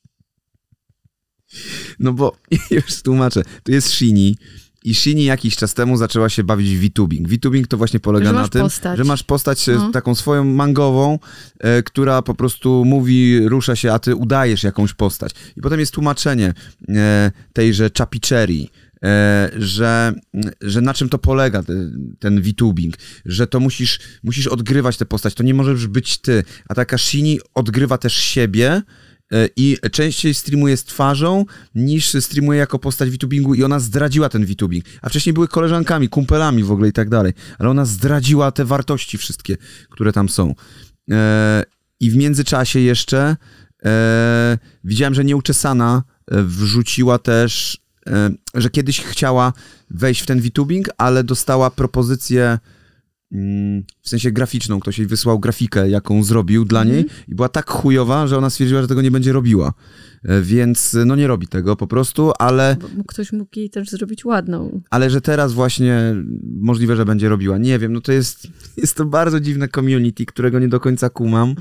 No 2.00 2.12
bo 2.12 2.36
już 2.70 3.02
tłumaczę. 3.02 3.42
To 3.62 3.72
jest 3.72 3.90
Shini. 3.90 4.36
I 4.84 4.94
Shini 4.94 5.24
jakiś 5.24 5.56
czas 5.56 5.74
temu 5.74 5.96
zaczęła 5.96 6.28
się 6.28 6.44
bawić 6.44 6.76
w 6.76 6.80
VTubing. 6.80 7.28
VTubing 7.28 7.66
to 7.68 7.76
właśnie 7.76 8.00
polega 8.00 8.32
na 8.32 8.48
tym, 8.48 8.62
postać. 8.62 8.98
że 8.98 9.04
masz 9.04 9.22
postać 9.22 9.68
e, 9.68 9.72
No. 9.72 9.90
taką 9.90 10.14
swoją 10.14 10.44
mangową, 10.44 11.18
e, 11.58 11.82
która 11.82 12.22
po 12.22 12.34
prostu 12.34 12.84
mówi, 12.84 13.48
rusza 13.48 13.76
się, 13.76 13.92
a 13.92 13.98
ty 13.98 14.14
udajesz 14.16 14.62
jakąś 14.62 14.94
postać. 14.94 15.32
I 15.56 15.60
potem 15.60 15.80
jest 15.80 15.92
tłumaczenie 15.92 16.54
e, 16.88 17.32
tejże 17.52 17.90
chapicherii, 17.98 18.70
e, 19.04 19.50
że, 19.56 20.12
że 20.60 20.80
na 20.80 20.94
czym 20.94 21.08
to 21.08 21.18
polega 21.18 21.62
te, 21.62 21.72
ten 22.18 22.40
VTubing, 22.42 22.94
że 23.26 23.46
to 23.46 23.60
musisz, 23.60 24.00
musisz 24.22 24.46
odgrywać 24.46 24.96
tę 24.96 25.06
postać, 25.06 25.34
to 25.34 25.42
nie 25.42 25.54
możesz 25.54 25.86
być 25.86 26.18
ty. 26.18 26.44
A 26.68 26.74
taka 26.74 26.98
Shini 26.98 27.40
odgrywa 27.54 27.98
też 27.98 28.14
siebie, 28.14 28.82
i 29.56 29.76
częściej 29.92 30.34
streamuje 30.34 30.76
z 30.76 30.84
twarzą 30.84 31.44
niż 31.74 32.16
streamuje 32.20 32.58
jako 32.58 32.78
postać 32.78 33.10
VTubingu 33.10 33.54
i 33.54 33.64
ona 33.64 33.80
zdradziła 33.80 34.28
ten 34.28 34.46
VTubing. 34.46 34.84
A 35.02 35.08
wcześniej 35.08 35.32
były 35.32 35.48
koleżankami, 35.48 36.08
kumpelami 36.08 36.64
w 36.64 36.72
ogóle 36.72 36.88
i 36.88 36.92
tak 36.92 37.08
dalej. 37.08 37.32
Ale 37.58 37.70
ona 37.70 37.84
zdradziła 37.84 38.52
te 38.52 38.64
wartości 38.64 39.18
wszystkie, 39.18 39.56
które 39.90 40.12
tam 40.12 40.28
są. 40.28 40.54
E, 41.10 41.64
I 42.00 42.10
w 42.10 42.16
międzyczasie 42.16 42.80
jeszcze 42.80 43.36
e, 43.84 44.58
widziałem, 44.84 45.14
że 45.14 45.24
nieuczesana 45.24 46.02
e, 46.30 46.42
wrzuciła 46.42 47.18
też, 47.18 47.80
e, 48.06 48.30
że 48.54 48.70
kiedyś 48.70 49.00
chciała 49.00 49.52
wejść 49.90 50.20
w 50.20 50.26
ten 50.26 50.40
VTubing, 50.40 50.88
ale 50.98 51.24
dostała 51.24 51.70
propozycję 51.70 52.58
w 54.02 54.08
sensie 54.08 54.30
graficzną. 54.32 54.80
Ktoś 54.80 54.98
jej 54.98 55.06
wysłał 55.06 55.38
grafikę, 55.38 55.90
jaką 55.90 56.22
zrobił 56.22 56.64
dla 56.64 56.84
niej 56.84 57.06
i 57.28 57.34
była 57.34 57.48
tak 57.48 57.70
chujowa, 57.70 58.26
że 58.26 58.38
ona 58.38 58.50
stwierdziła, 58.50 58.82
że 58.82 58.88
tego 58.88 59.02
nie 59.02 59.10
będzie 59.10 59.32
robiła. 59.32 59.72
E, 60.24 60.40
Więc 60.42 60.96
no 61.06 61.16
nie 61.16 61.26
robi 61.26 61.48
tego 61.48 61.76
po 61.76 61.86
prostu, 61.86 62.32
ale, 62.38 62.76
Bo 62.96 63.04
ktoś 63.04 63.32
mógł 63.32 63.50
jej 63.58 63.70
też 63.70 63.88
zrobić 63.90 64.24
ładną. 64.24 64.80
ale 64.90 65.10
że 65.10 65.20
teraz 65.20 65.52
właśnie 65.52 66.14
możliwe, 66.60 66.96
że 66.96 67.04
będzie 67.04 67.28
robiła. 67.28 67.58
Nie 67.58 67.78
wiem, 67.78 67.92
no 67.92 68.00
to 68.00 68.12
jest, 68.12 68.46
jest 68.82 68.94
to 68.96 69.04
bardzo 69.04 69.40
dziwne 69.40 69.68
community, 69.68 70.26
którego 70.26 70.58
nie 70.58 70.68
do 70.68 70.80
końca 70.80 71.10
kumam, 71.10 71.54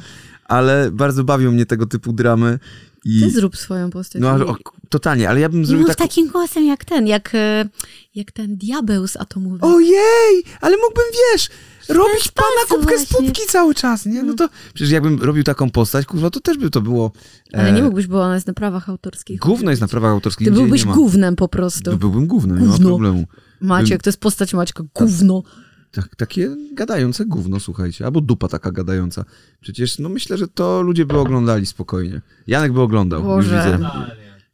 ale 0.46 0.92
bardzo 0.92 1.24
bawią 1.24 1.52
mnie 1.52 1.66
tego 1.66 1.86
typu 1.86 2.14
dramy. 2.14 2.60
I, 3.06 3.20
Ty 3.20 3.30
zrób 3.30 3.58
swoją 3.58 3.90
postać. 3.90 4.22
no, 4.22 4.30
o, 4.30 4.56
totalnie, 4.90 5.30
ale 5.30 5.40
ja 5.40 5.50
bym 5.50 5.66
zrobił 5.66 5.88
mów 5.88 5.96
tak... 5.96 6.08
takim 6.08 6.28
głosem 6.28 6.66
jak 6.66 6.86
ten, 6.86 7.08
jak, 7.08 7.36
e, 7.36 7.70
jak 8.16 8.32
ten 8.32 8.58
diabeł 8.58 9.08
z 9.08 9.18
atomowy. 9.18 9.58
Ojej, 9.62 10.44
ale 10.62 10.78
mógłbym, 10.78 11.04
wiesz, 11.34 11.50
robić 11.90 12.32
pana 12.32 12.66
kubkę 12.70 13.00
z 13.00 13.06
pupki 13.06 13.42
cały 13.48 13.76
czas, 13.76 14.06
nie? 14.06 14.24
No 14.24 14.34
to 14.34 14.50
przecież 14.74 14.92
jakbym 14.92 15.22
robił 15.22 15.44
taką 15.44 15.70
postać, 15.70 16.06
kurwa, 16.06 16.30
to 16.30 16.40
też 16.40 16.58
by 16.58 16.70
to 16.70 16.82
było... 16.82 17.12
Ale 17.54 17.70
e, 17.70 17.72
nie 17.72 17.84
mógłbyś, 17.84 18.08
bo 18.08 18.24
ona 18.24 18.36
jest 18.36 18.48
na 18.48 18.54
prawach 18.54 18.90
autorskich. 18.90 19.40
Gówno 19.40 19.70
jest 19.70 19.82
na 19.82 19.88
prawach 19.88 20.12
autorskich, 20.12 20.48
Ty 20.48 20.54
byłbyś 20.54 20.86
gównem 20.86 21.36
po 21.36 21.48
prostu. 21.48 21.92
To 21.92 21.98
byłbym 21.98 22.28
gówno, 22.28 22.58
nie 22.58 22.68
ma 22.68 22.78
problemu. 22.78 23.26
Maciek, 23.62 24.04
to 24.04 24.10
jest 24.10 24.20
postać 24.20 24.54
Maćka. 24.54 24.84
Gówno. 24.96 25.42
Tak, 25.42 25.69
takie 26.18 26.56
gadające 26.74 27.26
gówno, 27.26 27.60
słuchajcie. 27.60 28.06
Albo 28.06 28.22
dupa 28.22 28.48
taka 28.48 28.72
gadająca. 28.72 29.26
Przecież, 29.62 30.00
no 30.00 30.10
myślę, 30.10 30.38
że 30.38 30.48
to 30.48 30.82
ludzie 30.82 31.06
by 31.06 31.18
oglądali 31.18 31.66
spokojnie. 31.66 32.22
Janek 32.48 32.74
by 32.74 32.82
oglądał, 32.82 33.24
Boże. 33.24 33.56
już 33.56 33.66
widzę, 33.66 33.90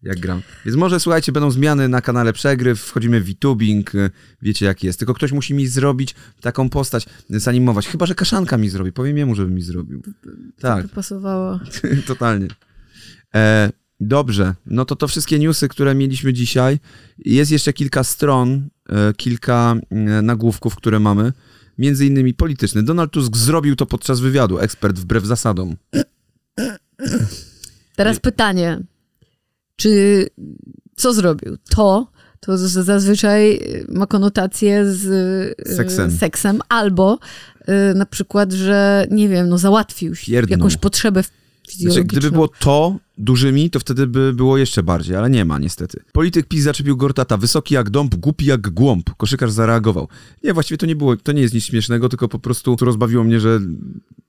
jak 0.03 0.19
gram. 0.19 0.41
Więc 0.65 0.77
może, 0.77 0.99
słuchajcie, 0.99 1.31
będą 1.31 1.51
zmiany 1.51 1.89
na 1.89 2.01
kanale 2.01 2.33
Przegryw, 2.33 2.79
wchodzimy 2.81 3.21
w 3.21 3.25
VTubing, 3.29 3.95
y, 3.95 4.09
wiecie 4.41 4.65
jak 4.65 4.83
jest. 4.83 4.99
Tylko 4.99 5.13
ktoś 5.13 5.31
musi 5.31 5.53
mi 5.53 5.67
zrobić 5.67 6.15
taką 6.41 6.69
postać, 6.69 7.05
y, 7.31 7.39
zanimować. 7.39 7.87
Chyba, 7.87 8.05
że 8.05 8.15
Kaszanka 8.15 8.57
mi 8.57 8.69
zrobi. 8.69 8.91
Powiem 8.91 9.17
jemu, 9.17 9.35
żeby 9.35 9.51
mi 9.51 9.61
zrobił. 9.61 10.01
Tak, 10.59 10.83
By 10.83 10.89
pasowało. 10.89 11.59
totalnie. 12.07 12.47
E, 13.35 13.71
dobrze, 13.99 14.55
no 14.65 14.85
to 14.85 14.95
to 14.95 15.07
wszystkie 15.07 15.39
newsy, 15.39 15.67
które 15.67 15.95
mieliśmy 15.95 16.33
dzisiaj. 16.33 16.79
Jest 17.17 17.51
jeszcze 17.51 17.73
kilka 17.73 18.03
stron, 18.03 18.69
kilka 19.17 19.75
e, 19.91 19.95
nagłówków, 20.21 20.75
które 20.75 20.99
mamy. 20.99 21.33
Między 21.77 22.05
innymi 22.05 22.33
polityczny. 22.33 22.83
Donald 22.83 23.11
Tusk 23.11 23.37
zrobił 23.37 23.75
to 23.75 23.85
podczas 23.85 24.19
wywiadu, 24.19 24.59
ekspert 24.59 24.99
wbrew 24.99 25.25
zasadom. 25.25 25.75
Teraz 27.95 28.19
pytanie. 28.19 28.79
Czy 29.75 30.25
co 30.95 31.13
zrobił? 31.13 31.57
To, 31.69 32.07
to 32.39 32.57
zazwyczaj 32.57 33.59
ma 33.89 34.07
konotację 34.07 34.85
z 34.93 35.05
e, 35.69 35.75
Seksem. 35.75 36.11
seksem 36.11 36.59
albo 36.69 37.19
e, 37.65 37.93
na 37.93 38.05
przykład, 38.05 38.51
że 38.51 39.07
nie 39.11 39.29
wiem, 39.29 39.49
no 39.49 39.57
załatwił 39.57 40.13
jakąś 40.49 40.77
potrzebę 40.77 41.23
Znaczy, 41.23 41.71
fizjologiczną. 41.71 42.07
gdyby 42.07 42.31
było 42.31 42.47
to 42.47 42.97
dużymi, 43.17 43.69
to 43.69 43.79
wtedy 43.79 44.07
by 44.07 44.33
było 44.33 44.57
jeszcze 44.57 44.83
bardziej, 44.83 45.15
ale 45.15 45.29
nie 45.29 45.45
ma 45.45 45.59
niestety. 45.59 46.03
Polityk 46.11 46.47
PiS 46.47 46.63
zaczepił 46.63 46.97
Gortata, 46.97 47.37
wysoki 47.37 47.73
jak 47.73 47.89
dąb, 47.89 48.15
głupi 48.15 48.45
jak 48.45 48.69
głąb. 48.69 49.09
Koszykarz 49.17 49.51
zareagował. 49.51 50.07
Nie, 50.43 50.53
właściwie 50.53 50.77
to 50.77 50.85
nie 50.85 50.95
było, 50.95 51.17
to 51.17 51.31
nie 51.31 51.41
jest 51.41 51.53
nic 51.53 51.63
śmiesznego, 51.63 52.09
tylko 52.09 52.27
po 52.27 52.39
prostu 52.39 52.75
rozbawiło 52.81 53.23
mnie, 53.23 53.39
że 53.39 53.59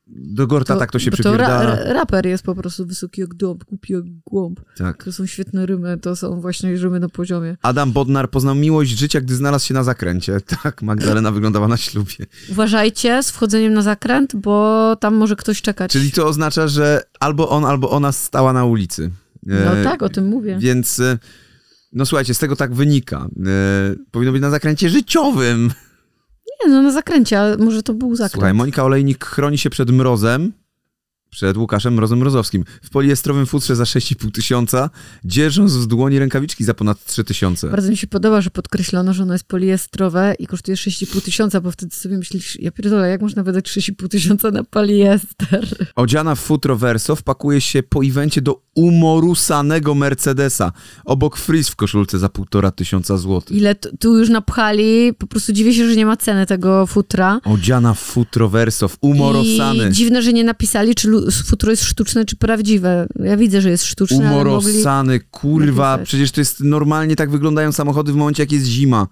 do 0.09 0.47
Gortata 0.47 0.99
się 0.99 1.11
bo 1.11 1.17
to 1.17 1.37
ra, 1.37 1.37
przypierdala. 1.37 1.85
ra, 1.85 1.93
raper 1.93 2.27
jest 2.27 2.45
po 2.45 2.55
prostu 2.55 2.87
wysoki 2.87 3.21
jak 3.21 3.35
dąb, 3.35 3.65
głupi 3.65 3.93
jak 3.93 4.03
głąb. 4.27 4.61
Tak. 4.77 5.05
To 5.05 5.13
są 5.13 5.27
świetne 5.27 5.67
rymy, 5.67 5.99
to 5.99 6.17
są 6.17 6.41
właśnie 6.41 6.77
rymy 6.77 7.01
na 7.01 7.09
poziomie. 7.09 7.57
Adam 7.63 7.93
Bodnar 7.93 8.31
poznał 8.31 8.55
miłość 8.55 8.91
życia, 8.91 9.21
gdy 9.21 9.35
znalazł 9.35 9.67
się 9.67 9.75
na 9.75 9.85
zakręcie. 9.85 10.41
Tak, 10.63 10.83
Magdalena 10.83 11.33
wyglądała 11.33 11.69
na 11.69 11.77
ślubie. 11.77 12.27
Uważajcie 12.51 13.23
z 13.23 13.31
wchodzeniem 13.31 13.75
na 13.75 13.83
zakręt, 13.83 14.37
bo 14.37 14.97
tam 15.01 15.15
może 15.15 15.37
ktoś 15.37 15.63
czekać. 15.63 15.93
Czyli 15.93 16.13
to 16.13 16.27
oznacza, 16.27 16.69
że 16.69 17.03
albo 17.21 17.49
on, 17.49 17.65
albo 17.65 17.91
ona 17.91 18.13
stała 18.13 18.53
na 18.53 18.65
ulicy. 18.65 18.76
No 19.43 19.77
E, 19.77 19.85
tak, 19.85 20.03
o 20.03 20.09
tym 20.09 20.27
mówię. 20.27 20.57
Więc, 20.61 21.01
e, 21.01 21.19
no 21.93 22.07
słuchajcie, 22.07 22.35
z 22.35 22.39
tego 22.39 22.57
tak 22.57 22.75
wynika. 22.75 23.29
E, 23.47 23.95
powinno 24.11 24.33
być 24.33 24.43
na 24.43 24.51
zakręcie 24.51 24.89
życiowym. 24.89 25.71
Nie, 26.65 26.71
no 26.73 26.83
na 26.83 26.93
zakręcie, 26.93 27.41
ale 27.41 27.57
może 27.57 27.83
to 27.83 27.95
był 27.95 28.17
zakręt. 28.17 28.33
Słuchaj, 28.33 28.55
Monika 28.55 28.85
Olejnik 28.85 29.25
chroni 29.25 29.59
się 29.59 29.71
przed 29.71 29.91
mrozem, 29.91 30.53
przed 31.37 31.57
Łukaszem 31.57 31.95
Mrozem 31.95 32.19
Mrozowskim, 32.19 32.65
w 32.83 32.91
poliestrowym 32.91 33.47
futrze 33.47 33.77
za 33.77 33.85
6,5 33.85 34.31
tysiąca, 34.31 34.91
dzierżąc 35.25 35.77
w 35.77 35.87
dłoni 35.87 36.19
rękawiczki 36.19 36.65
za 36.65 36.75
ponad 36.75 37.05
3 37.05 37.25
tysiące. 37.25 37.71
Bardzo 37.71 37.91
mi 37.91 37.97
się 37.97 38.07
podoba, 38.07 38.41
że 38.41 38.51
podkreślono, 38.51 39.13
że 39.13 39.23
ono 39.23 39.33
jest 39.33 39.45
poliestrowe 39.45 40.35
i 40.39 40.47
kosztuje 40.47 40.77
6,5 40.77 41.21
tysiąca, 41.21 41.61
bo 41.61 41.71
wtedy 41.71 41.97
sobie 41.97 42.19
myślisz, 42.19 42.61
ja 42.61 42.71
pierdolę, 42.71 43.11
jak 43.11 43.21
można 43.21 43.43
wydać 43.43 43.71
6,5 43.71 44.09
tysiąca 44.09 44.51
na 44.51 44.65
poliester? 44.65 45.89
Odziana 45.97 46.35
w 46.35 46.41
futro 46.41 46.77
Verso 46.77 47.17
wpakuje 47.17 47.61
się 47.61 47.83
po 47.83 48.05
evencie 48.05 48.43
do 48.43 48.63
umorusanego 48.75 49.95
Mercedesa, 49.95 50.73
obok 51.05 51.37
Frizz 51.37 51.71
w 51.71 51.77
koszulce 51.77 52.19
za 52.19 52.29
półtora 52.29 52.71
tysiąca 52.71 53.17
złotych. 53.17 53.57
Ile 53.57 53.75
tu 53.75 54.19
już 54.19 54.29
napchali, 54.29 55.15
po 55.19 55.27
prostu 55.27 55.53
dziwię 55.53 55.75
się, 55.75 55.89
że 55.89 55.97
nie 55.97 56.07
ma 56.07 56.17
ceny 56.17 56.47
tego 56.47 56.87
futra. 56.87 57.41
Odziana 57.45 57.95
w 57.95 57.99
futro 57.99 58.49
Verso, 58.49 58.89
w 58.89 58.99
umorosany. 59.01 59.89
I 59.89 59.93
dziwne, 59.93 60.23
że 60.23 60.33
nie 60.33 60.45
napisali, 60.45 60.95
czy 60.95 61.09
futro 61.31 61.71
jest 61.71 61.85
sztuczne, 61.85 62.25
czy 62.25 62.37
prawdziwe. 62.37 63.07
Ja 63.25 63.37
widzę, 63.37 63.61
że 63.61 63.71
jest 63.71 63.85
sztuczne, 63.85 64.29
ale 64.29 64.45
mogli... 64.45 64.71
Umorosany, 64.71 65.21
kurwa, 65.21 65.99
przecież 65.99 66.33
to 66.33 66.41
jest 66.41 66.61
normalnie 66.61 67.17
tak 67.17 67.31
wyglądają 67.31 67.73
samochody 67.73 68.13
w 68.13 68.17
momencie, 68.17 68.43
jak 68.43 68.53
jest 68.53 68.67
zima. 68.67 69.07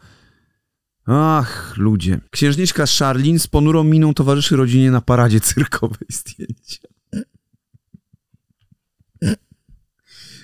Ach, 1.06 1.74
ludzie. 1.76 2.20
Księżniczka 2.30 2.84
Charlene 2.98 3.38
z 3.38 3.46
ponurą 3.46 3.84
miną 3.84 4.14
towarzyszy 4.14 4.56
rodzinie 4.56 4.90
na 4.90 5.00
paradzie 5.00 5.40
cyrkowej 5.40 6.08
zdjęcia. 6.18 6.88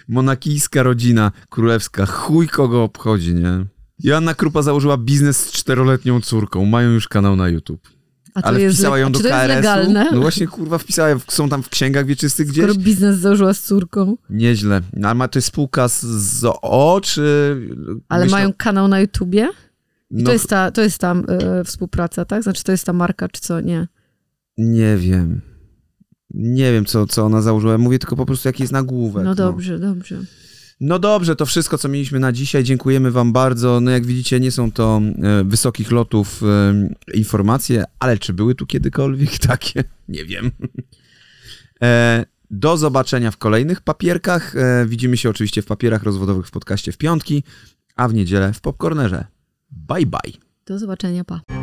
Monakijska 0.09 0.83
rodzina 0.83 1.33
królewska, 1.49 2.07
chuj 2.07 2.49
kogo 2.49 2.83
obchodzi, 2.83 3.35
nie? 3.35 3.67
Joanna 3.99 4.35
Krupa 4.35 4.63
założyła 4.63 4.97
biznes 4.97 5.47
z 5.47 5.53
czteroletnią 5.53 6.21
córką, 6.21 6.65
mają 6.65 6.91
już 6.91 7.09
kanał 7.09 7.37
na 7.37 7.49
YouTube. 7.49 8.00
A 8.35 8.43
to 8.43 8.49
Ale 8.49 8.61
jest, 8.61 8.77
wpisała 8.77 8.99
ją 8.99 9.13
do 9.13 9.19
KRS-u. 9.21 9.49
legalne? 9.49 10.09
No 10.13 10.21
właśnie, 10.21 10.47
kurwa, 10.47 10.79
wpisała, 10.79 11.17
są 11.29 11.49
tam 11.49 11.63
w 11.63 11.69
księgach 11.69 12.07
wieczystych 12.07 12.47
gdzieś. 12.47 12.65
Skoro 12.65 12.79
biznes 12.79 13.19
założyła 13.19 13.55
z 13.55 13.63
córką. 13.63 14.17
Nieźle. 14.31 14.81
No, 14.93 15.09
ale 15.09 15.15
ma 15.15 15.29
to 15.29 15.39
jest 15.39 15.49
spółka 15.49 15.89
z, 15.89 16.01
z 16.05 16.45
O, 16.63 17.01
czy... 17.05 17.57
Ale 18.09 18.25
myślę- 18.25 18.39
mają 18.39 18.53
kanał 18.57 18.89
na 18.89 19.01
YouTubie? 19.01 19.49
No, 20.11 20.25
to 20.25 20.33
jest 20.33 20.49
ta, 20.49 20.71
to 20.71 20.83
jest 20.83 20.99
ta 20.99 21.15
e, 21.15 21.65
współpraca, 21.65 22.25
tak? 22.25 22.43
Znaczy 22.43 22.65
to 22.65 22.73
jest 22.73 22.85
ta 22.85 22.93
marka, 22.93 23.29
czy 23.29 23.41
co? 23.41 23.61
Nie. 23.61 23.89
Nie 24.59 24.97
wiem. 24.97 25.41
Nie 26.35 26.73
wiem, 26.73 26.85
co, 26.85 27.07
co 27.07 27.25
ona 27.25 27.43
założyła. 27.43 27.79
Mówię 27.79 27.99
tylko 27.99 28.17
po 28.17 28.27
prostu, 28.27 28.49
jaki 28.49 28.63
jest 28.63 28.73
nagłówek. 28.73 29.25
No 29.25 29.35
dobrze, 29.35 29.79
dobrze. 29.79 30.17
No 30.81 30.99
dobrze, 30.99 31.37
to 31.37 31.47
wszystko, 31.47 31.79
co 31.79 31.89
mieliśmy 31.89 32.21
na 32.21 32.33
dzisiaj. 32.33 32.65
Dziękujemy 32.65 33.11
wam 33.11 33.33
bardzo. 33.33 33.81
No 33.81 33.91
jak 33.91 34.07
widzicie, 34.07 34.41
nie 34.41 34.51
są 34.51 34.73
to 34.73 35.01
e, 35.23 35.45
wysokich 35.45 35.91
lotów 35.91 36.43
e, 36.43 37.15
informacje, 37.15 37.85
ale 37.99 38.19
czy 38.19 38.33
były 38.33 38.55
tu 38.55 38.67
kiedykolwiek 38.67 39.39
takie? 39.49 39.85
Nie 40.09 40.25
wiem. 40.25 40.51
E, 41.83 42.25
do 42.51 42.77
zobaczenia 42.77 43.31
w 43.31 43.37
kolejnych 43.37 43.81
papierkach. 43.81 44.55
Widzimy 44.87 45.17
się 45.17 45.31
oczywiście 45.31 45.63
w 45.63 45.67
papierach 45.67 46.03
rozwodowych 46.03 46.47
w 46.47 46.51
podcaście 46.51 46.93
w 46.93 46.99
piątki, 46.99 47.45
a 47.97 48.09
w 48.09 48.15
niedzielę 48.15 48.53
w 48.53 48.61
Popcornerze. 48.61 49.27
Bye 49.71 50.07
bye. 50.07 50.33
Do 50.67 50.79
zobaczenia, 50.79 51.25
pa. 51.25 51.60